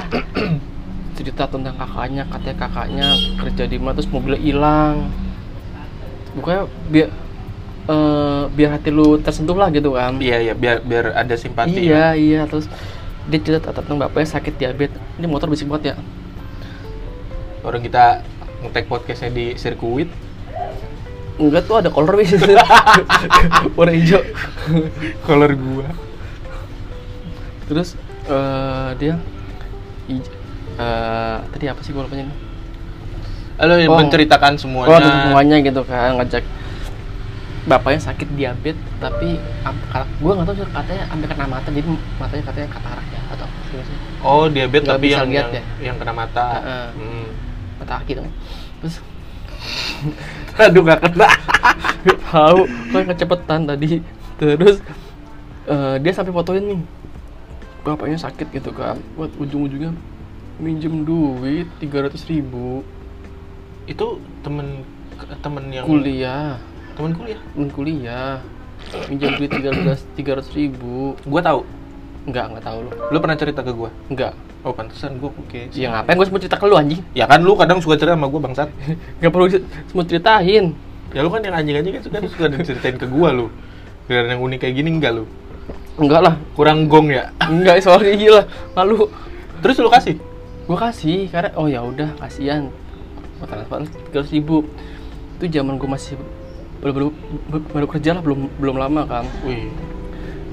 cerita 1.19 1.51
tentang 1.51 1.75
kakaknya 1.77 2.23
katanya 2.31 2.57
kakaknya 2.57 3.07
kerja 3.43 3.65
di 3.67 3.77
mana 3.83 3.95
terus 3.99 4.11
mobilnya 4.11 4.39
hilang. 4.39 5.11
Bukannya 6.39 6.63
biar 6.89 7.09
eh, 7.85 8.43
biar 8.49 8.71
hati 8.77 8.91
lu 8.91 9.19
tersentuh 9.19 9.55
lah 9.55 9.69
gitu 9.71 9.95
kan. 9.95 10.19
Iya 10.19 10.39
iya 10.41 10.55
biar 10.55 10.83
biar 10.83 11.05
ada 11.15 11.35
simpati. 11.35 11.79
Iya 11.83 12.15
iya 12.15 12.41
terus 12.47 12.67
dia 13.27 13.39
cerita 13.39 13.71
tentang 13.71 13.99
bapaknya 13.99 14.29
sakit 14.29 14.55
diabetes. 14.57 14.99
Ini 15.19 15.27
motor 15.27 15.47
bising 15.47 15.67
banget 15.67 15.93
ya. 15.93 15.97
Orang 17.63 17.81
kita 17.81 18.23
ngetek 18.63 18.87
podcastnya 18.87 19.31
di 19.31 19.55
sirkuit. 19.55 20.11
Enggak 21.39 21.65
tuh 21.65 21.81
ada 21.81 21.89
color 21.89 22.19
bis 22.19 22.35
warna 23.79 23.95
hijau. 23.95 24.21
Color 25.25 25.53
gua. 25.57 25.89
Terus 27.67 27.95
eh, 28.29 28.91
dia 28.99 29.15
eh, 30.79 31.37
tadi 31.53 31.65
apa 31.69 31.81
sih 31.83 31.93
gue 31.93 32.03
lupa 32.03 32.15
nih 32.15 32.27
Halo, 33.61 33.79
Oh. 33.87 33.95
menceritakan 34.01 34.59
semuanya. 34.59 34.91
oh 34.91 34.99
semuanya 34.99 35.57
gitu 35.63 35.83
kan 35.87 36.19
ngajak 36.19 36.43
bapaknya 37.63 38.01
sakit 38.03 38.29
diabetes 38.35 38.83
tapi 38.99 39.39
gue 40.19 40.33
nggak 40.35 40.47
tahu 40.51 40.57
sih 40.59 40.67
katanya 40.67 41.03
sampai 41.07 41.27
kena 41.31 41.47
mata 41.47 41.69
jadi 41.71 41.89
matanya 42.19 42.45
katanya 42.51 42.69
katarak 42.75 43.07
ya 43.15 43.21
atau 43.31 43.47
apa 43.47 43.83
sih 43.87 43.99
Oh, 44.23 44.47
diabetes 44.47 44.87
tapi 44.87 45.11
yang, 45.15 45.27
lihat 45.27 45.51
yang, 45.51 45.59
ya? 45.59 45.63
yang 45.91 45.97
kena 45.99 46.15
mata. 46.15 46.47
Heeh. 46.63 46.87
Hmm. 46.95 47.27
mata 47.83 47.93
kaki 47.99 48.13
dong 48.19 48.31
terus 48.83 48.97
aduh 50.63 50.83
gak 50.87 51.01
kena 51.07 51.29
tahu 52.31 52.61
kok 52.67 53.03
kecepetan 53.15 53.61
tadi 53.67 54.03
terus 54.39 54.83
eh, 55.71 55.95
dia 56.03 56.13
sampai 56.15 56.35
fotoin 56.35 56.63
nih 56.67 56.81
bapaknya 57.83 58.19
sakit 58.19 58.51
gitu 58.55 58.71
kan 58.75 58.99
buat 59.19 59.31
ujung-ujungnya 59.39 59.95
minjem 60.63 61.03
duit 61.03 61.67
300 61.83 62.15
ribu 62.31 62.87
Itu 63.83 64.23
temen 64.47 64.87
temen 65.43 65.65
yang 65.75 65.87
kuliah 65.91 66.63
temen 66.93 67.13
kuliah. 67.13 67.41
temen 67.49 67.69
kuliah 67.69 68.33
minjem 69.07 69.31
duit 69.37 69.51
300 69.51 70.19
300 70.19 70.59
ribu 70.59 71.15
Gua 71.23 71.41
tahu. 71.41 71.61
enggak 72.25 72.45
enggak 72.51 72.65
tahu 72.65 72.79
lu 72.83 72.91
Lu 73.09 73.19
pernah 73.19 73.37
cerita 73.37 73.61
ke 73.61 73.71
gua? 73.71 73.91
enggak 74.07 74.33
Oh, 74.63 74.71
pantesan 74.71 75.19
gua 75.19 75.31
oke. 75.33 75.71
ya 75.73 75.91
ngapain 75.91 76.15
gue 76.15 76.23
semua 76.25 76.39
cerita 76.39 76.55
ke 76.55 76.65
lu 76.65 76.75
anjing 76.75 77.03
Ya 77.13 77.27
kan 77.27 77.41
lu 77.41 77.55
kadang 77.55 77.79
suka 77.79 77.95
cerita 77.95 78.15
sama 78.15 78.27
gua 78.27 78.41
bangsat. 78.41 78.69
nggak 79.19 79.31
perlu 79.31 79.47
semua 79.87 80.05
ceritain 80.05 80.65
Ya 81.11 81.21
lu 81.21 81.29
kan 81.29 81.41
yang 81.41 81.53
anjing-anjing 81.53 81.93
kan 81.93 82.03
suka 82.03 82.19
suka 82.27 82.47
diceritain 82.49 82.95
ke 82.95 83.05
gua 83.05 83.31
lu. 83.31 83.47
Kira 84.05 84.23
yang 84.25 84.39
unik 84.41 84.59
kayak 84.61 84.75
gini 84.77 84.91
enggak 84.93 85.13
lu? 85.15 85.25
enggak 85.95 86.21
lah 86.21 86.35
Kurang 86.53 86.87
gong 86.87 87.11
ya. 87.11 87.31
enggak 87.41 87.81
soalnya 87.81 88.15
gila 88.15 88.43
malu 88.73 89.07
Terus 89.61 89.79
lu 89.79 89.89
kasih? 89.89 90.17
gue 90.63 90.79
kasih 90.79 91.27
karena 91.29 91.51
oh 91.55 91.67
ya 91.67 91.83
udah 91.83 92.15
kasihan 92.17 92.71
Gua 93.37 93.47
transfer 93.47 93.83
tiga 94.07 94.23
ribu 94.25 94.63
itu 95.37 95.51
zaman 95.51 95.75
gue 95.75 95.87
masih 95.87 96.15
baru, 96.83 97.09
baru 97.49 97.63
baru 97.71 97.87
kerja 97.89 98.11
lah 98.13 98.23
belum 98.23 98.51
belum 98.59 98.77
lama 98.77 99.03
kan 99.07 99.25
Wih. 99.47 99.71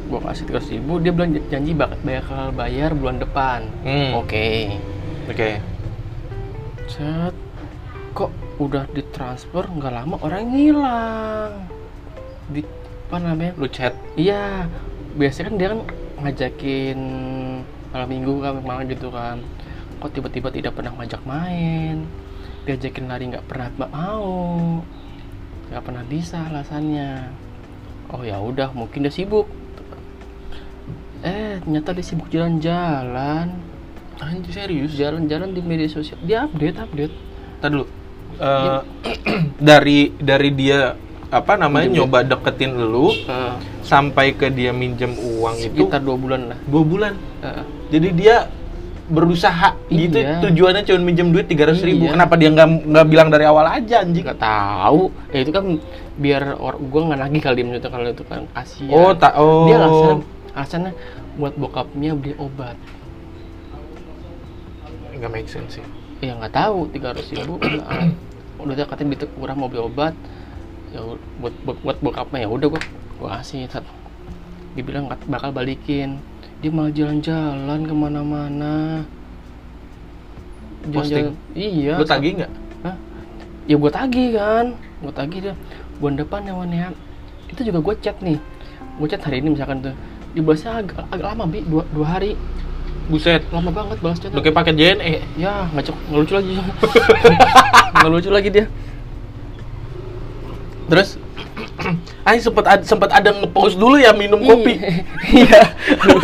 gue 0.10 0.20
kasih 0.20 0.46
tiga 0.46 0.62
ribu 0.62 0.98
dia 0.98 1.12
bilang 1.14 1.38
janji 1.50 1.72
bak- 1.74 2.02
bakal 2.02 2.50
bayar 2.54 2.94
bulan 2.94 3.18
depan 3.18 3.66
Hmm. 3.82 4.14
oke 4.16 4.48
Oke. 5.30 5.62
set 6.90 7.36
kok 8.14 8.30
udah 8.58 8.90
ditransfer 8.90 9.70
nggak 9.70 9.94
lama 9.94 10.18
orang 10.22 10.50
ngilang 10.50 11.54
di 12.50 12.66
apa 13.10 13.18
namanya 13.22 13.54
Lu 13.58 13.66
chat. 13.66 13.94
Iya, 14.14 14.70
biasanya 15.18 15.46
kan 15.50 15.56
dia 15.58 15.68
kan 15.70 15.82
ngajakin 16.22 17.00
malam 17.90 18.10
minggu 18.10 18.34
kan 18.38 18.54
malam 18.62 18.86
gitu 18.86 19.10
kan. 19.10 19.42
Kok 19.98 20.14
tiba-tiba 20.14 20.50
tidak 20.50 20.78
pernah 20.78 20.94
ngajak 20.94 21.22
main, 21.26 22.06
diajakin 22.66 23.10
lari 23.10 23.34
nggak 23.34 23.46
pernah 23.50 23.70
mau, 23.82 24.82
nggak 25.70 25.84
pernah 25.86 26.04
bisa 26.06 26.38
alasannya. 26.50 27.30
Oh 28.10 28.26
ya 28.26 28.42
udah, 28.42 28.74
mungkin 28.74 29.06
dia 29.06 29.14
sibuk. 29.14 29.46
Eh, 31.22 31.60
ternyata 31.62 31.94
dia 31.94 32.06
sibuk 32.06 32.32
jalan-jalan, 32.32 33.54
Anjir 34.20 34.52
serius. 34.52 34.96
jalan-jalan 34.96 35.54
di 35.54 35.62
media 35.62 35.86
sosial. 35.86 36.18
Dia 36.26 36.48
update, 36.50 36.78
update. 36.80 37.14
Tadi 37.62 37.72
dulu. 37.76 37.86
Eh, 38.40 38.80
dari 39.70 40.16
dari 40.18 40.50
dia 40.56 40.96
apa 41.30 41.54
namanya 41.54 41.86
Minjem 41.94 42.02
nyoba 42.10 42.20
deketin 42.26 42.74
lu 42.74 43.14
Heeh. 43.14 43.54
sampai 43.86 44.34
ke 44.34 44.50
dia 44.50 44.74
minjem 44.74 45.14
uang 45.14 45.62
itu 45.62 45.86
sekitar 45.86 46.02
dua 46.02 46.18
bulan 46.18 46.42
lah. 46.56 46.58
dua 46.66 46.84
bulan. 46.88 47.14
Heeh. 47.46 47.64
Jadi 47.94 48.10
dia 48.18 48.50
berusaha 49.10 49.74
gitu 49.90 50.22
Iya. 50.22 50.38
tujuannya 50.46 50.82
cuma 50.86 51.00
minjem 51.02 51.34
duit 51.34 51.50
tiga 51.50 51.66
ribu. 51.66 52.06
Iya. 52.06 52.14
kenapa 52.14 52.34
dia 52.38 52.50
nggak 52.54 52.70
nggak 52.86 53.06
bilang 53.10 53.28
dari 53.34 53.46
awal 53.50 53.66
aja 53.66 54.06
anjing? 54.06 54.22
Nggak 54.22 54.40
tahu. 54.40 55.10
Ya 55.34 55.40
itu 55.42 55.52
kan 55.52 55.66
biar 56.22 56.42
orang 56.62 56.82
gue 56.86 57.02
nggak 57.10 57.20
nagih 57.26 57.42
kali 57.42 57.62
menurut 57.66 57.86
kalau 57.90 58.06
itu 58.06 58.24
kan 58.30 58.46
kasihan. 58.54 58.94
Oh 58.94 59.12
tak 59.18 59.34
oh. 59.36 59.66
dia 59.66 59.76
alasan 59.82 60.18
alasannya 60.54 60.92
buat 61.42 61.54
bokapnya 61.58 62.14
beli 62.14 62.34
obat. 62.38 62.78
Nggak 65.18 65.32
make 65.34 65.50
sense 65.50 65.82
sih. 65.82 65.86
Ya 66.22 66.38
nggak 66.38 66.54
tahu 66.54 66.86
tiga 66.94 67.18
ratus 67.18 67.34
ribu. 67.34 67.58
Udah 67.58 67.84
udah 68.62 68.74
dia 68.78 68.86
katanya 68.86 69.18
gitu 69.18 69.26
kurang 69.34 69.58
mau 69.58 69.68
beli 69.68 69.82
obat. 69.82 70.14
Ya 70.94 71.02
buat 71.42 71.54
buat, 71.66 71.78
buat 71.82 71.98
bokapnya 72.06 72.46
ya 72.46 72.50
udah 72.50 72.68
gua 72.78 72.82
gua 73.18 73.30
kasih. 73.42 73.66
Dibilang 74.78 75.10
bakal 75.10 75.50
balikin 75.50 76.22
dia 76.60 76.72
malah 76.72 76.92
jalan-jalan 76.92 77.80
ke 77.88 77.94
mana-mana. 77.96 78.76
Posting? 80.92 81.36
iya. 81.56 81.96
Lu 81.96 82.08
tagih 82.08 82.44
nggak? 82.44 82.52
Ya 83.70 83.76
gua 83.78 83.92
tagih 83.94 84.34
kan. 84.34 84.66
Gua 85.00 85.14
tagih 85.14 85.40
dia. 85.46 85.56
Bulan 86.02 86.16
depan 86.18 86.42
ya 86.48 86.54
Wan 86.56 86.72
ya 86.72 86.90
itu 87.50 87.62
juga 87.66 87.80
gua 87.82 87.96
chat 87.98 88.18
nih. 88.22 88.38
Gua 88.98 89.08
chat 89.10 89.22
hari 89.22 89.42
ini 89.42 89.54
misalkan 89.54 89.82
tuh. 89.82 89.96
Dibalasnya 90.34 90.86
agak, 90.86 91.06
agak 91.10 91.26
lama 91.34 91.46
bi. 91.50 91.60
Dua, 91.66 91.84
dua 91.94 92.06
hari. 92.18 92.38
Buset. 93.10 93.42
Lama 93.50 93.74
banget 93.74 93.98
balas 94.02 94.22
chatnya. 94.22 94.38
Lu 94.38 94.46
kayak 94.46 94.54
paket 94.54 94.76
JNE 94.78 95.14
Ya, 95.42 95.66
nggak 95.74 95.90
cok, 95.90 95.98
nggak 95.98 96.20
lucu 96.22 96.34
lagi. 96.38 96.54
nggak 97.98 98.12
lucu 98.14 98.30
lagi 98.30 98.50
dia. 98.54 98.66
terus 100.90 101.22
Ay 102.30 102.38
sempet 102.38 102.62
ad, 102.70 102.86
sempet 102.86 103.10
ada 103.10 103.34
nge-post 103.34 103.82
dulu 103.82 103.98
ya 103.98 104.14
minum 104.14 104.38
kopi. 104.46 104.78
Iya. 105.34 105.74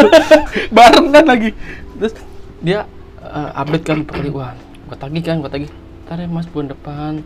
bareng 0.78 1.10
kan 1.10 1.26
lagi. 1.26 1.50
Terus 1.98 2.14
dia 2.62 2.86
eh, 3.26 3.50
update 3.58 3.86
kan 3.90 4.06
per 4.06 4.22
kali 4.22 4.30
wah, 4.30 4.54
gua 4.86 4.98
tagih 5.02 5.26
kan, 5.26 5.42
gua 5.42 5.50
tagih. 5.50 5.74
Ntar 6.06 6.22
ya 6.22 6.30
mas 6.30 6.46
bulan 6.46 6.70
depan. 6.70 7.26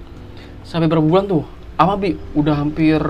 Sampai 0.63 0.87
berapa 0.87 1.03
bulan 1.03 1.27
tuh? 1.27 1.43
Ama 1.75 1.99
bi, 1.99 2.15
udah 2.39 2.55
hampir 2.55 3.03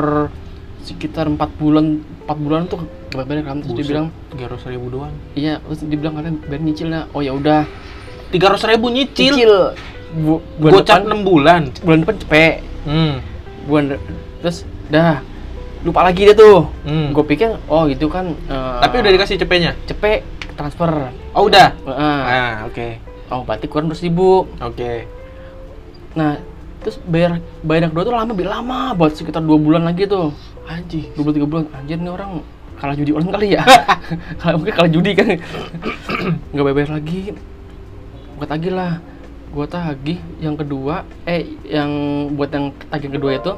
sekitar 0.81 1.29
empat 1.29 1.53
bulan, 1.61 2.01
empat 2.25 2.37
bulan 2.41 2.65
tuh 2.65 2.81
gak 3.09 3.25
bayar 3.25 3.41
kan 3.41 3.57
terus 3.61 3.73
dia 3.73 3.85
bilang 3.89 4.07
tiga 4.33 4.45
ratus 4.49 4.65
ribu 4.69 4.89
doang. 4.89 5.13
Iya 5.37 5.61
terus 5.65 5.85
dia 5.85 5.97
bilang 5.97 6.17
kalian 6.17 6.35
bayar 6.49 6.61
nyicil 6.65 6.87
lah 6.89 7.03
oh 7.13 7.21
ya 7.21 7.33
udah. 7.37 7.69
Tiga 8.33 8.53
ratus 8.53 8.65
ribu 8.69 8.89
nyicil, 8.93 9.73
Bu, 10.09 10.41
bulan 10.57 10.73
gocap 10.73 10.97
depan. 11.01 11.09
enam 11.09 11.21
bulan. 11.21 11.61
Bulan 11.85 11.97
depan 12.05 12.15
cepet. 12.17 12.55
Hmm. 12.89 13.21
bulan 13.69 14.01
terus 14.39 14.63
dah 14.89 15.21
lupa 15.83 16.03
lagi 16.03 16.27
dia 16.27 16.35
tuh. 16.35 16.67
Hmm. 16.83 17.15
gue 17.15 17.23
pikir 17.23 17.55
oh 17.71 17.87
itu 17.87 18.05
kan 18.11 18.35
eh, 18.35 18.77
tapi 18.83 18.99
udah 18.99 19.11
dikasih 19.15 19.39
cepenya 19.39 19.71
cepet 19.87 20.27
transfer. 20.59 20.91
Oh 21.31 21.47
udah? 21.47 21.71
Heeh. 21.87 22.19
ah 22.27 22.55
oke. 22.67 22.87
Oh 23.31 23.47
berarti 23.47 23.71
kurang 23.71 23.87
ratus 23.87 24.03
ribu. 24.03 24.43
Oke. 24.59 25.07
Nah 26.19 26.35
terus 26.83 26.99
bayar 27.07 27.39
bayar 27.63 27.87
yang 27.87 27.91
kedua 27.95 28.03
tuh 28.07 28.15
lama 28.15 28.31
lebih 28.35 28.47
lama 28.47 28.79
buat 28.91 29.15
sekitar 29.15 29.39
dua 29.39 29.55
bulan 29.55 29.87
lagi 29.87 30.03
tuh. 30.03 30.35
Anjing. 30.67 31.15
Dua 31.15 31.23
bulan 31.23 31.35
tiga 31.39 31.47
bulan. 31.47 31.65
Anjir 31.71 31.97
nih 32.03 32.11
orang 32.11 32.31
kalah 32.79 32.95
judi 32.95 33.11
orang 33.15 33.29
kali 33.31 33.47
ya? 33.55 33.63
Kalah 34.39 34.55
mungkin 34.55 34.73
kalah 34.75 34.91
judi 34.91 35.11
kan. 35.11 35.27
Nggak 36.51 36.63
bayar, 36.63 36.75
bayar 36.75 36.91
lagi. 36.95 37.21
Gue 38.35 38.47
tagih 38.47 38.73
lah. 38.75 38.93
Gue 39.51 39.65
tagih 39.67 40.19
yang 40.43 40.55
kedua 40.59 41.07
eh 41.23 41.55
yang 41.67 41.91
buat 42.35 42.51
yang 42.51 42.71
tagih 42.87 43.11
kedua 43.15 43.31
itu 43.35 43.53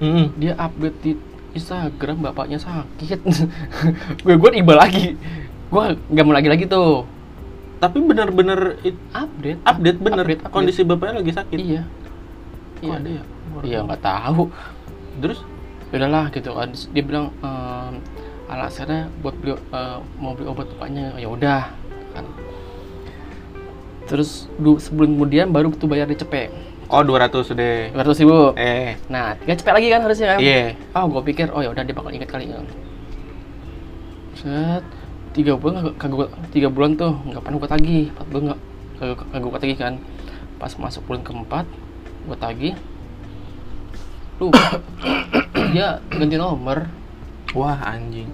hmm. 0.00 0.26
dia 0.38 0.52
update 0.58 0.98
di 1.04 1.12
Instagram 1.54 2.20
bapaknya 2.20 2.58
sakit. 2.58 3.18
Gue 4.26 4.34
gue 4.34 4.50
iba 4.58 4.74
lagi. 4.74 5.14
Gue 5.70 5.84
nggak 6.10 6.24
mau 6.26 6.34
lagi 6.34 6.48
lagi 6.50 6.64
tuh. 6.66 7.06
Tapi 7.78 8.02
bener-bener 8.02 8.78
it- 8.82 9.00
update. 9.14 9.60
Update 9.62 9.98
bener 10.02 10.24
Update, 10.26 10.42
update. 10.42 10.54
kondisi 10.54 10.82
bapaknya 10.82 11.22
lagi 11.22 11.32
sakit. 11.32 11.58
Iya. 11.58 11.82
Kok 12.78 12.84
iya. 12.84 12.94
ada 12.98 13.08
ya? 13.08 13.22
Iya 13.62 13.78
nggak 13.86 14.02
tahu. 14.02 14.42
Terus? 15.22 15.38
Udahlah 15.94 16.26
gitu 16.34 16.50
kan. 16.58 16.68
Dia 16.90 17.02
bilang 17.06 17.26
ehm, 17.38 17.92
alasannya 18.50 19.08
buat 19.22 19.34
beli 19.38 19.54
eh, 19.54 19.98
mau 20.18 20.34
beli 20.34 20.46
obat 20.50 20.66
bapaknya. 20.74 21.14
Ya 21.16 21.30
udah 21.30 21.70
kan. 22.18 22.26
Terus 24.10 24.50
sebelum 24.82 25.16
kemudian 25.16 25.54
baru 25.54 25.70
tuh 25.72 25.88
bayar 25.88 26.10
di 26.10 26.18
cepet 26.18 26.73
oh 26.88 27.02
200 27.02 27.56
deh. 27.56 27.92
dua 27.92 28.02
ratus 28.04 28.18
ribu. 28.20 28.52
Eh. 28.58 28.96
Nah 29.08 29.34
tinggal 29.38 29.56
cepet 29.60 29.72
lagi 29.74 29.88
kan 29.88 30.00
harusnya 30.04 30.26
kan? 30.34 30.38
Iya. 30.40 30.62
Oh 30.96 31.04
gue 31.08 31.22
pikir 31.32 31.46
oh 31.52 31.60
ya 31.60 31.70
udah 31.72 31.82
dia 31.84 31.94
bakal 31.96 32.10
inget 32.12 32.30
kali 32.30 32.50
kan 32.50 32.66
set 34.34 34.84
tiga 35.34 35.54
bulan 35.54 35.94
kagak- 35.96 36.34
tiga 36.50 36.68
bulan 36.70 36.98
tuh 36.98 37.14
nggak 37.26 37.42
pernah 37.42 37.58
gue 37.58 37.70
tagih. 37.70 38.04
Empat 38.12 38.26
bulan 38.28 38.42
nggak 38.50 38.60
kagak 38.98 39.48
gue 39.50 39.60
tagih 39.62 39.78
kan. 39.78 39.94
Pas 40.58 40.72
masuk 40.78 41.02
bulan 41.06 41.22
keempat 41.22 41.66
gue 42.28 42.36
tagih. 42.38 42.74
Lu 44.42 44.50
dia 45.72 45.98
ganti 46.10 46.36
nomor. 46.36 46.90
Wah 47.54 47.78
anjing. 47.86 48.28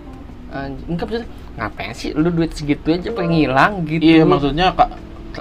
Anjing 0.51 0.87
enggak 0.89 1.07
maksudnya 1.07 1.29
ngapain 1.61 1.93
sih 1.93 2.11
lu 2.17 2.33
duit 2.33 2.57
segitu 2.57 2.95
aja 2.95 3.13
pengen 3.13 3.85
gitu? 3.85 4.01
Iya 4.01 4.25
maksudnya 4.25 4.73
kak 4.73 4.91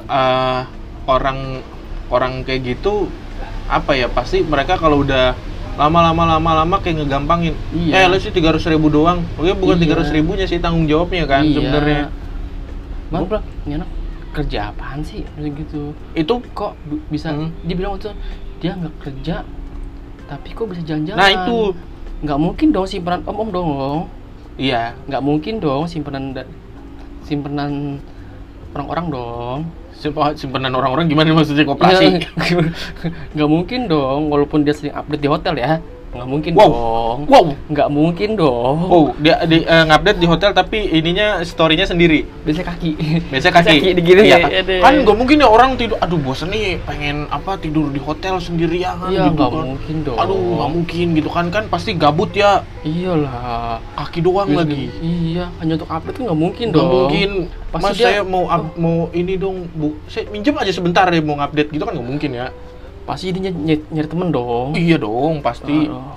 eh, 0.05 0.61
orang 1.07 1.63
orang 2.09 2.43
kayak 2.43 2.61
gitu 2.67 3.07
apa 3.69 3.93
ya 3.93 4.09
pasti 4.09 4.41
mereka 4.41 4.75
kalau 4.75 5.01
udah 5.01 5.37
lama-lama 5.77 6.35
lama-lama 6.35 6.75
kayak 6.81 7.05
ngegampangin 7.05 7.55
Iya. 7.71 8.03
eh 8.03 8.05
lu 8.09 8.17
sih 8.19 8.33
tiga 8.33 8.51
ribu 8.51 8.89
doang 8.89 9.23
oke 9.37 9.53
bukan 9.55 9.77
Iya. 9.77 9.83
tiga 9.85 9.95
ribunya 10.11 10.45
sih 10.45 10.59
tanggung 10.59 10.83
jawabnya 10.85 11.23
kan 11.23 11.41
Iya. 11.41 11.55
sebenarnya 11.55 12.03
Bang, 13.09 13.25
ini 13.65 13.73
anak 13.73 13.89
kerja 14.29 14.69
apaan 14.69 15.01
sih? 15.01 15.25
Gitu. 15.33 15.97
itu 16.13 16.33
Kok 16.53 16.77
bi- 16.85 17.01
bisa, 17.09 17.33
Hmm. 17.33 17.49
dia 17.65 17.73
bilang 17.73 17.97
waktu 17.97 18.05
itu, 18.05 18.15
dia 18.61 18.77
nggak 18.77 18.95
kerja, 19.01 19.41
tapi 20.29 20.53
kok 20.53 20.69
bisa 20.69 20.85
jalan-jalan? 20.85 21.17
nah 21.17 21.29
itu 21.33 21.73
Nggak 22.19 22.37
mungkin 22.37 22.67
dong 22.69 22.85
simpenan 22.85 23.25
om-om 23.25 23.49
dong. 23.49 23.99
iya 24.61 24.93
Nggak 25.07 25.23
mungkin 25.23 25.57
dong 25.57 25.87
simpenan 25.87 26.37
da- 26.37 26.45
simpenan 27.23 27.97
orang-orang 28.69 29.05
dong. 29.09 29.59
Simp- 29.99 30.39
simpenan 30.39 30.71
orang-orang 30.71 31.11
gimana 31.11 31.35
maksudnya 31.35 31.67
koperasi 31.67 32.23
nggak 33.35 33.49
mungkin 33.51 33.91
dong, 33.91 34.31
walaupun 34.31 34.63
dia 34.63 34.71
sering 34.71 34.95
update 34.95 35.19
di 35.19 35.27
hotel 35.27 35.59
ya. 35.59 35.83
Nggak 36.09 36.25
mungkin 36.27 36.51
Wow. 36.51 36.65
dong. 36.65 37.19
wow 37.25 37.45
Nggak 37.67 37.89
mungkin 37.89 38.29
dong. 38.33 38.77
oh 38.83 39.05
dia 39.15 39.45
di, 39.45 39.61
eh, 39.61 39.83
ngupdate 39.85 40.17
di 40.17 40.25
hotel 40.25 40.51
tapi 40.51 40.89
ininya 40.91 41.39
storynya 41.41 41.85
sendiri 41.85 42.25
Biasanya 42.41 42.67
kaki. 42.67 42.91
biasanya 43.29 43.53
kaki, 43.55 43.69
Kaki 43.71 43.89
digini 43.93 44.21
iya, 44.23 44.35
ya, 44.35 44.37
kan, 44.41 44.65
deh. 44.65 44.79
nggak 44.99 45.15
mungkin 45.15 45.37
ya 45.37 45.47
orang 45.47 45.69
tidur 45.75 45.97
aduh 45.97 46.17
bosan 46.17 46.49
nih 46.49 46.81
pengen 46.81 47.29
apa 47.29 47.55
tidur 47.55 47.87
di 47.87 47.99
hotel 47.99 48.37
sendirian 48.37 48.97
Iya, 49.05 49.29
gitu 49.29 49.37
nggak 49.37 49.49
kan 49.49 49.65
mungkin 49.67 49.95
dong. 50.01 50.17
aduh 50.17 50.37
nggak 50.55 50.69
mungkin 50.71 51.05
gitu 51.13 51.29
kan 51.29 51.45
kan 51.49 51.63
pasti 51.67 51.93
gabut 51.93 52.31
ya 52.31 52.65
Iyalah. 52.81 53.77
kaki 53.95 54.19
doang 54.19 54.49
Biasa 54.49 54.65
lagi. 54.65 54.83
Iya, 54.99 55.45
hanya 55.55 55.73
untuk 55.75 55.89
update 55.89 56.15
kan 56.15 56.23
nggak 56.25 56.39
mungkin 56.39 56.65
nggak 56.67 56.81
dong. 56.81 56.93
mungkin 56.95 57.29
Pasti 57.69 57.83
mas 57.83 57.93
dia- 57.93 58.05
saya 58.09 58.21
mau 58.23 58.43
up- 58.45 58.73
mau 58.75 58.97
ini 59.11 59.33
dong 59.35 59.69
bu 59.69 59.93
saya 60.05 60.25
minjem 60.27 60.57
aja 60.57 60.71
sebentar 60.71 61.05
ya 61.05 61.21
mau 61.21 61.37
update 61.37 61.69
gitu 61.69 61.83
kan 61.83 61.93
nggak 61.93 62.07
mungkin 62.07 62.31
ya 62.33 62.49
Pasti 63.09 63.33
dia 63.33 63.49
nyari, 63.49 63.81
nyari 63.89 64.05
temen 64.05 64.29
dong. 64.29 64.77
iya 64.77 65.01
dong 65.01 65.41
pasti 65.41 65.89
Aduh. 65.89 66.13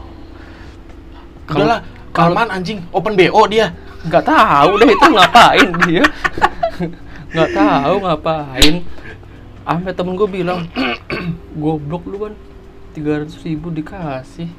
Kalau- 1.48 1.64
udahlah 1.64 1.80
kalman 2.12 2.48
anjing 2.52 2.84
open 2.92 3.16
bo 3.16 3.48
dia 3.48 3.72
nggak 4.04 4.24
tahu 4.24 4.70
deh 4.76 4.88
itu 4.90 5.08
ngapain 5.08 5.68
dia. 5.82 6.04
nggak 7.32 7.50
tahu 7.50 7.94
ngapain. 8.02 8.74
Sampai 9.62 9.94
temen 9.94 10.18
gue 10.18 10.28
bilang, 10.28 10.66
goblok 11.54 12.02
lu 12.04 12.18
kan, 12.20 12.34
tiga 12.92 13.22
ratus 13.22 13.40
ribu 13.40 13.70
dikasih. 13.70 14.50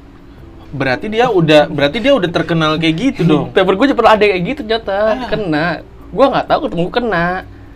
berarti 0.74 1.06
dia 1.06 1.30
udah 1.30 1.70
berarti 1.70 2.02
dia 2.02 2.10
udah 2.10 2.26
terkenal 2.26 2.74
kayak 2.74 2.94
gitu 2.98 3.22
dong 3.30 3.54
Paper 3.54 3.78
gue 3.78 3.94
pernah 3.94 4.18
ada 4.18 4.26
kayak 4.26 4.42
gitu 4.42 4.60
ternyata, 4.66 4.96
Ah. 5.14 5.28
kena. 5.30 5.66
Gue 6.10 6.26
nggak 6.26 6.46
tahu 6.50 6.58
ketemu 6.66 6.86
kena. 6.90 7.26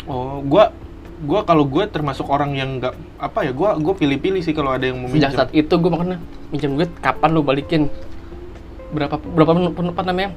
oh 0.02 0.42
gua 0.42 0.74
gua 1.24 1.42
kalau 1.42 1.66
gue 1.66 1.84
termasuk 1.90 2.30
orang 2.30 2.54
yang 2.54 2.78
nggak 2.78 2.94
apa 3.18 3.42
ya 3.42 3.52
gua 3.54 3.74
gua 3.74 3.94
pilih-pilih 3.94 4.38
sih 4.38 4.54
kalau 4.54 4.70
ada 4.70 4.86
yang 4.86 5.02
mau 5.02 5.10
Sejak 5.10 5.30
minjem 5.30 5.38
saat 5.38 5.50
itu 5.50 5.74
gue 5.74 5.90
makanya 5.90 6.18
minjem 6.50 6.70
duit 6.78 6.90
kapan 7.02 7.30
lu 7.34 7.42
balikin? 7.42 7.90
Berapa 8.94 9.18
berapa 9.18 9.50
pen- 9.52 9.74
pen- 9.74 9.92
apa 9.92 10.02
namanya? 10.06 10.30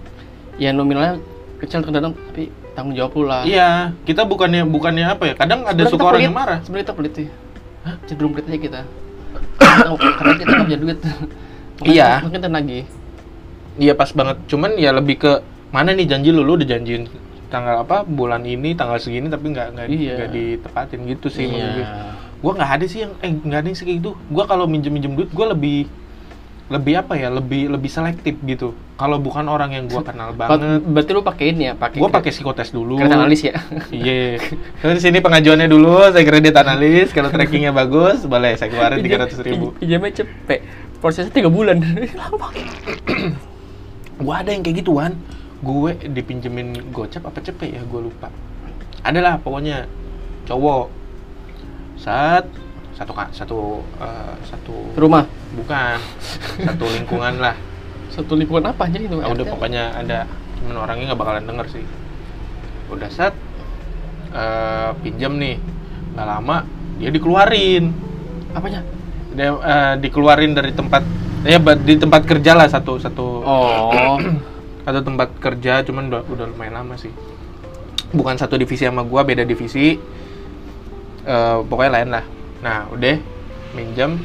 Ya 0.57 0.73
nominalnya 0.73 1.21
kecil 1.61 1.85
kadang 1.85 2.17
tapi 2.17 2.49
tanggung 2.73 2.95
jawab 2.97 3.11
lu 3.13 3.23
lah. 3.29 3.45
Iya, 3.45 3.93
kita 4.03 4.25
bukannya 4.25 4.65
bukannya 4.65 5.05
apa 5.05 5.23
ya? 5.29 5.33
Kadang 5.37 5.63
ada 5.63 5.75
Sebenarnya 5.77 5.93
suka 5.93 6.03
orang 6.03 6.17
pelit. 6.17 6.27
yang 6.27 6.35
marah. 6.35 6.59
Sebenarnya 6.65 6.85
kita 6.87 6.95
pelit 6.97 7.13
sih. 7.13 7.27
Hah? 7.85 7.95
Cenderung 8.09 8.31
pelit 8.33 8.45
aja 8.49 8.59
kita. 8.59 8.81
Karena 10.17 10.33
kita 10.37 10.49
nggak 10.49 10.65
punya 10.67 10.79
duit. 10.79 10.97
Iya. 11.81 12.09
kita 12.25 12.47
nagih. 12.49 12.83
Iya 13.79 13.93
pas 13.95 14.09
banget. 14.11 14.37
Cuman 14.45 14.77
ya 14.77 14.91
lebih 14.93 15.17
ke 15.17 15.31
mana 15.71 15.95
nih 15.95 16.05
janji 16.05 16.29
lu, 16.35 16.43
lu 16.43 16.59
udah 16.59 16.67
janjiin 16.67 17.07
tanggal 17.51 17.75
apa 17.77 18.01
bulan 18.01 18.41
ini 18.41 18.71
tanggal 18.71 18.95
segini 18.95 19.27
tapi 19.27 19.51
nggak 19.51 19.67
nggak 19.69 19.87
Iya. 19.87 20.25
ditepatin 20.25 21.03
gitu 21.05 21.27
sih 21.27 21.45
maksud 21.45 21.67
gue. 21.69 21.77
Iya. 21.77 22.15
Gue 22.39 22.51
nggak 22.53 22.71
ada 22.71 22.85
sih 22.87 22.99
yang 23.01 23.11
eh 23.19 23.29
nggak 23.29 23.59
ada 23.59 23.67
yang 23.67 23.77
kayak 23.77 23.97
gitu. 23.99 24.11
Gue 24.25 24.43
kalau 24.45 24.65
minjem 24.65 24.89
minjem 24.89 25.11
duit 25.11 25.29
gue 25.29 25.47
lebih 25.47 25.79
lebih 26.71 26.95
apa 26.95 27.13
ya 27.13 27.27
lebih 27.27 27.67
lebih 27.67 27.91
selektif 27.91 28.39
gitu 28.41 28.71
kalau 28.95 29.19
bukan 29.19 29.43
orang 29.45 29.75
yang 29.75 29.85
gua 29.85 29.99
kenal 30.07 30.31
banget 30.31 30.79
Berarti 30.81 31.11
lu 31.11 31.19
pakai 31.19 31.45
ini 31.51 31.67
ya, 31.67 31.73
pakai 31.75 31.99
gua 31.99 32.07
kre- 32.07 32.15
pakai 32.15 32.31
psikotes 32.31 32.71
dulu 32.71 32.95
kredit 32.95 33.11
analis 33.11 33.41
ya. 33.43 33.59
iya 33.91 34.39
terus 34.79 35.03
sini 35.03 35.19
pengajuannya 35.19 35.67
dulu 35.67 35.99
saya 36.07 36.23
kredit 36.23 36.55
analis 36.55 37.11
kalau 37.11 37.27
trackingnya 37.27 37.75
bagus 37.75 38.23
boleh 38.23 38.55
saya 38.55 38.71
keluarin 38.71 39.03
tiga 39.03 39.19
ratus 39.19 39.43
ribu 39.43 39.75
Pinjamnya 39.75 40.15
cepet. 40.15 40.59
Prosesnya 40.97 41.33
tiga 41.33 41.49
bulan. 41.49 41.81
Gua 44.15 44.39
ada 44.39 44.53
yang 44.53 44.61
kayak 44.61 44.77
gituan 44.79 45.17
gue 45.61 45.91
dipinjemin 46.09 46.89
gocap 46.89 47.29
apa 47.29 47.39
cepet 47.41 47.77
ya? 47.77 47.81
Gue 47.85 48.09
lupa. 48.09 48.33
Adalah 49.05 49.37
pokoknya 49.37 49.85
cowok. 50.49 50.89
Saat 52.01 52.49
satu 52.97 53.11
kak 53.13 53.29
satu 53.33 53.59
eh, 54.01 54.35
satu 54.45 54.75
Rumah. 54.97 55.25
bukan. 55.57 55.97
Satu 56.65 56.85
lingkungan 56.85 57.33
lah. 57.37 57.55
Satu 58.09 58.33
lingkungan 58.37 58.73
apa 58.73 58.89
jadi 58.89 59.05
itu? 59.07 59.17
Ah, 59.21 59.31
udah 59.31 59.45
pokoknya 59.47 59.83
ada 59.95 60.25
cuman 60.61 60.75
orangnya 60.85 61.13
nggak 61.13 61.21
bakalan 61.21 61.45
denger 61.45 61.65
sih. 61.77 61.85
Udah 62.89 63.09
saat 63.13 63.33
eh, 64.33 64.91
pinjam 65.05 65.37
nih. 65.37 65.61
Nggak 66.17 66.27
lama 66.27 66.57
dia 66.97 67.09
dikeluarin. 67.13 67.93
Apanya? 68.51 68.81
dia 69.31 69.47
eh, 69.47 69.93
dikeluarin 70.03 70.51
dari 70.51 70.75
tempat 70.75 71.07
ya 71.47 71.55
di 71.57 71.95
tempat 71.95 72.27
kerja 72.27 72.51
lah 72.57 72.67
satu 72.67 72.99
satu. 72.99 73.27
Oh. 73.45 74.17
atau 74.81 75.01
tempat 75.01 75.29
kerja 75.37 75.85
cuman 75.85 76.09
udah, 76.09 76.21
udah 76.25 76.45
lumayan 76.49 76.81
lama 76.81 76.97
sih. 76.97 77.13
Bukan 78.11 78.35
satu 78.35 78.57
divisi 78.57 78.83
sama 78.83 79.05
gua 79.05 79.23
beda 79.23 79.45
divisi. 79.45 79.95
Eh, 81.21 81.57
pokoknya 81.69 81.91
lain 82.01 82.09
lah. 82.11 82.25
Nah 82.59 82.89
udah 82.89 83.17
minjem. 83.71 84.17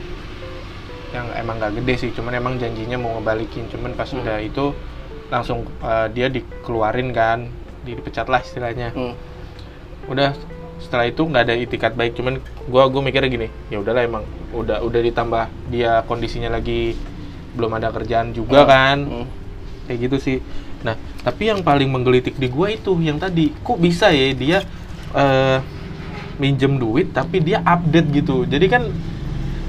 Yang 1.15 1.27
emang 1.39 1.57
gak 1.63 1.73
gede 1.81 1.95
sih 1.97 2.11
cuman 2.13 2.35
emang 2.35 2.55
janjinya 2.57 2.99
mau 2.99 3.21
ngebalikin. 3.21 3.69
Cuman 3.71 3.95
pas 3.95 4.09
Hmm. 4.11 4.21
udah 4.25 4.39
itu 4.43 4.75
langsung 5.29 5.65
eh, 5.81 6.07
dia 6.11 6.27
dikeluarin 6.27 7.13
kan. 7.13 7.47
Di- 7.85 7.95
dipecat 7.95 8.27
lah 8.27 8.43
istilahnya. 8.43 8.91
Hmm. 8.93 9.15
udah 10.07 10.39
setelah 10.79 11.11
itu 11.11 11.19
nggak 11.19 11.43
ada 11.51 11.55
itikat 11.55 11.93
baik. 11.95 12.15
Cuman 12.15 12.39
gua 12.67 12.87
gua 12.87 13.03
mikirnya 13.03 13.27
gini 13.27 13.49
ya 13.69 13.83
udahlah 13.83 14.07
emang 14.07 14.23
udah 14.55 14.79
udah 14.83 15.01
ditambah 15.03 15.45
dia 15.67 16.03
kondisinya 16.07 16.47
lagi 16.51 16.95
belum 17.59 17.75
ada 17.75 17.91
kerjaan 17.91 18.31
juga 18.31 18.63
kan. 18.67 18.99
Hmm. 19.03 19.27
Kayak 19.87 20.11
gitu 20.11 20.17
sih. 20.19 20.37
Nah 20.83 20.95
tapi 21.23 21.49
yang 21.49 21.63
paling 21.63 21.89
menggelitik 21.89 22.35
di 22.37 22.47
gua 22.47 22.71
itu 22.71 22.93
yang 23.01 23.17
tadi 23.17 23.55
kok 23.63 23.79
bisa 23.79 24.11
ya 24.11 24.35
dia 24.35 24.59
eh, 25.15 25.59
minjem 26.37 26.77
duit 26.77 27.11
tapi 27.11 27.41
dia 27.41 27.65
update 27.65 28.09
gitu. 28.13 28.45
Jadi 28.45 28.67
kan 28.69 28.83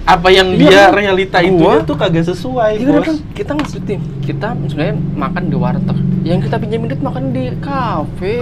apa 0.07 0.31
yang 0.31 0.55
Iya, 0.55 0.59
dia 0.71 0.79
kan? 0.87 0.95
realita 0.95 1.37
itu 1.43 1.67
tuh 1.83 1.95
kagak 1.99 2.23
sesuai 2.23 2.79
Iya 2.79 2.87
bos. 2.95 3.03
Kan 3.03 3.17
kita 3.35 3.51
ngesebutin 3.59 3.99
kita 4.23 4.47
sebenarnya 4.71 4.95
makan 5.19 5.43
di 5.51 5.55
warteg. 5.59 5.97
Yang 6.23 6.39
kita 6.47 6.55
pinjamin 6.59 6.87
duit 6.91 7.03
makan 7.03 7.23
di 7.35 7.43
kafe. 7.59 8.39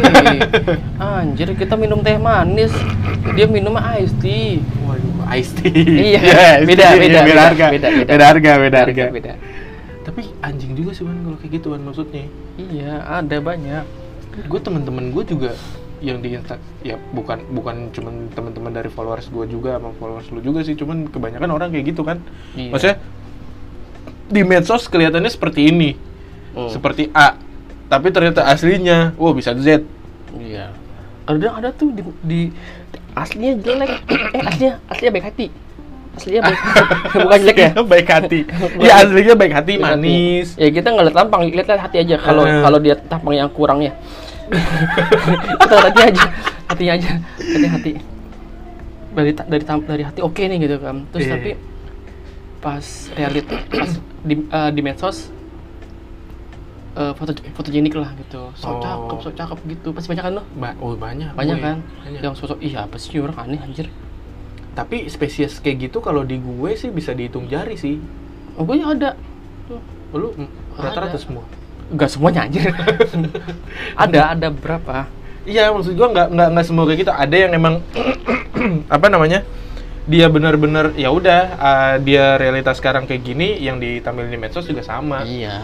Anjir 1.02 1.58
kita 1.58 1.74
minum 1.74 2.06
teh 2.06 2.22
manis. 2.22 2.70
Dia 3.34 3.50
minum 3.50 3.74
ice 3.98 4.14
tea. 4.22 4.62
Waduh 4.86 5.26
ice 5.34 5.52
tea. 5.58 5.74
Iya, 6.14 6.20
Ya, 6.30 6.50
ice 6.62 6.70
beda, 6.70 6.86
tea, 6.86 6.98
beda, 7.02 7.02
beda, 7.02 7.20
beda, 7.26 7.42
harga. 7.50 7.66
beda, 7.74 7.88
beda. 7.90 8.10
beda 8.14 8.26
harga 8.30 8.52
beda 8.62 8.78
harga. 8.86 9.06
beda 9.10 9.34
tapi 10.16 10.32
anjing 10.40 10.80
juga 10.80 10.96
sih 10.96 11.04
man 11.04 11.20
kalau 11.28 11.36
kayak 11.44 11.60
gitu 11.60 11.68
kan 11.76 11.82
maksudnya. 11.84 12.24
Iya 12.56 13.04
ada 13.04 13.38
banyak. 13.44 13.84
Gue 14.48 14.60
temen-temen 14.64 15.12
gue 15.12 15.24
juga 15.28 15.52
yang 16.00 16.24
di 16.24 16.40
Insta 16.40 16.56
ya 16.88 16.96
bukan 17.12 17.44
bukan 17.52 17.92
cuman 17.92 18.32
teman-teman 18.32 18.72
dari 18.72 18.88
followers 18.88 19.28
gue 19.28 19.44
juga 19.52 19.76
sama 19.76 19.92
followers 20.00 20.32
lu 20.32 20.40
juga 20.40 20.64
sih. 20.64 20.80
Cuman 20.80 21.12
kebanyakan 21.12 21.52
orang 21.52 21.68
kayak 21.76 21.92
gitu 21.92 22.08
kan. 22.08 22.24
Iya. 22.56 22.72
maksudnya 22.72 22.98
di 24.32 24.42
medsos 24.48 24.88
kelihatannya 24.88 25.28
seperti 25.28 25.68
ini. 25.68 25.92
Hmm. 26.56 26.72
seperti 26.72 27.12
A 27.12 27.36
tapi 27.92 28.16
ternyata 28.16 28.48
aslinya 28.48 29.12
wow 29.20 29.36
bisa 29.36 29.52
Z. 29.52 29.84
Iya. 30.40 30.72
Kadang 31.28 31.60
ada 31.60 31.76
tuh 31.76 31.92
di, 31.92 32.08
di 32.24 32.42
aslinya 33.12 33.60
jelek. 33.60 33.92
Eh 34.32 34.42
aslinya 34.48 34.80
aslinya 34.88 35.12
baik 35.12 35.28
hati 35.28 35.65
aslinya 36.16 36.42
baik 36.42 36.60
bukan 37.24 37.38
jelek 37.40 37.58
ya? 37.58 37.70
Baik 37.78 38.08
hati. 38.10 38.40
Ya 38.88 38.94
aslinya 39.00 39.36
baik 39.36 39.54
hati 39.54 39.74
Baik 39.76 39.84
hati. 39.84 40.00
manis. 40.00 40.48
Ya 40.56 40.68
kita 40.70 40.88
nggak 40.90 41.06
lihat 41.06 41.18
tampang 41.18 41.42
lihat 41.46 41.68
lihat 41.68 41.82
hati 41.82 41.98
aja. 42.00 42.16
Kalau 42.18 42.44
Eh. 42.44 42.62
kalau 42.62 42.80
dia 42.80 42.96
tampang 42.98 43.34
yang 43.34 43.50
kurang 43.50 43.80
ya. 43.80 43.92
Kita 45.60 45.76
hati 45.82 46.02
aja. 46.06 46.24
Hatinya 46.66 46.94
aja. 46.94 47.10
Hati 47.36 47.68
hati. 47.68 47.92
Dari 49.12 49.32
dari 49.34 49.64
dari 49.64 50.04
hati 50.04 50.20
oke 50.20 50.42
nih 50.42 50.58
gitu 50.60 50.76
kan. 50.78 51.04
Terus 51.10 51.26
Iya. 51.26 51.34
tapi 51.34 51.52
pas 52.60 52.86
realita 53.14 53.56
pas 53.68 53.92
di 54.22 54.36
eh, 54.38 54.70
di 54.72 54.82
medsos 54.82 55.30
eh, 56.94 57.14
foto 57.14 57.32
fotogenik 57.54 57.94
lah 57.94 58.14
gitu. 58.18 58.50
So 58.54 58.70
Oh. 58.70 58.80
cakep 58.80 59.18
so 59.20 59.30
cakep 59.32 59.60
gitu. 59.68 59.88
Pasti 59.92 60.08
banyak 60.10 60.24
kan 60.24 60.34
lo? 60.34 60.44
Ba- 60.56 60.78
oh 60.78 60.94
banyak 60.96 61.34
banyak 61.34 61.58
kan? 61.60 61.78
Banyak. 62.02 62.22
yang 62.22 62.34
sosok 62.34 62.58
iya 62.60 62.84
apa 62.84 62.96
sih 62.96 63.18
orang 63.18 63.36
aneh 63.42 63.60
anjir 63.60 63.90
tapi 64.76 65.08
spesies 65.08 65.58
kayak 65.64 65.90
gitu 65.90 66.04
kalau 66.04 66.28
di 66.28 66.38
gue 66.38 66.72
sih 66.76 66.92
bisa 66.92 67.16
dihitung 67.16 67.48
jari 67.48 67.80
sih 67.80 67.98
oh 68.60 68.68
gue 68.68 68.78
ada 68.84 69.16
Tuh. 69.66 69.82
lu 70.14 70.30
mm, 70.36 70.78
rata-rata 70.78 71.18
semua 71.18 71.48
Enggak 71.86 72.10
semuanya 72.18 72.50
anjir 72.50 72.74
ada 74.04 74.34
ada 74.34 74.48
berapa 74.50 75.06
Iya, 75.46 75.70
maksud 75.70 75.94
gua 75.94 76.10
nggak 76.10 76.28
nggak 76.34 76.50
nggak 76.58 76.66
semua 76.66 76.84
kayak 76.90 77.00
gitu. 77.06 77.14
Ada 77.14 77.36
yang 77.38 77.52
emang 77.54 77.76
apa 78.96 79.08
namanya? 79.14 79.46
Dia 80.10 80.30
benar-benar 80.30 80.98
ya 80.98 81.14
udah 81.14 81.42
uh, 81.58 81.96
dia 82.02 82.38
realitas 82.42 82.82
sekarang 82.82 83.06
kayak 83.06 83.22
gini, 83.22 83.62
yang 83.62 83.78
ditampilin 83.78 84.34
di 84.34 84.42
medsos 84.42 84.66
juga 84.66 84.82
sama. 84.82 85.22
Iya. 85.22 85.62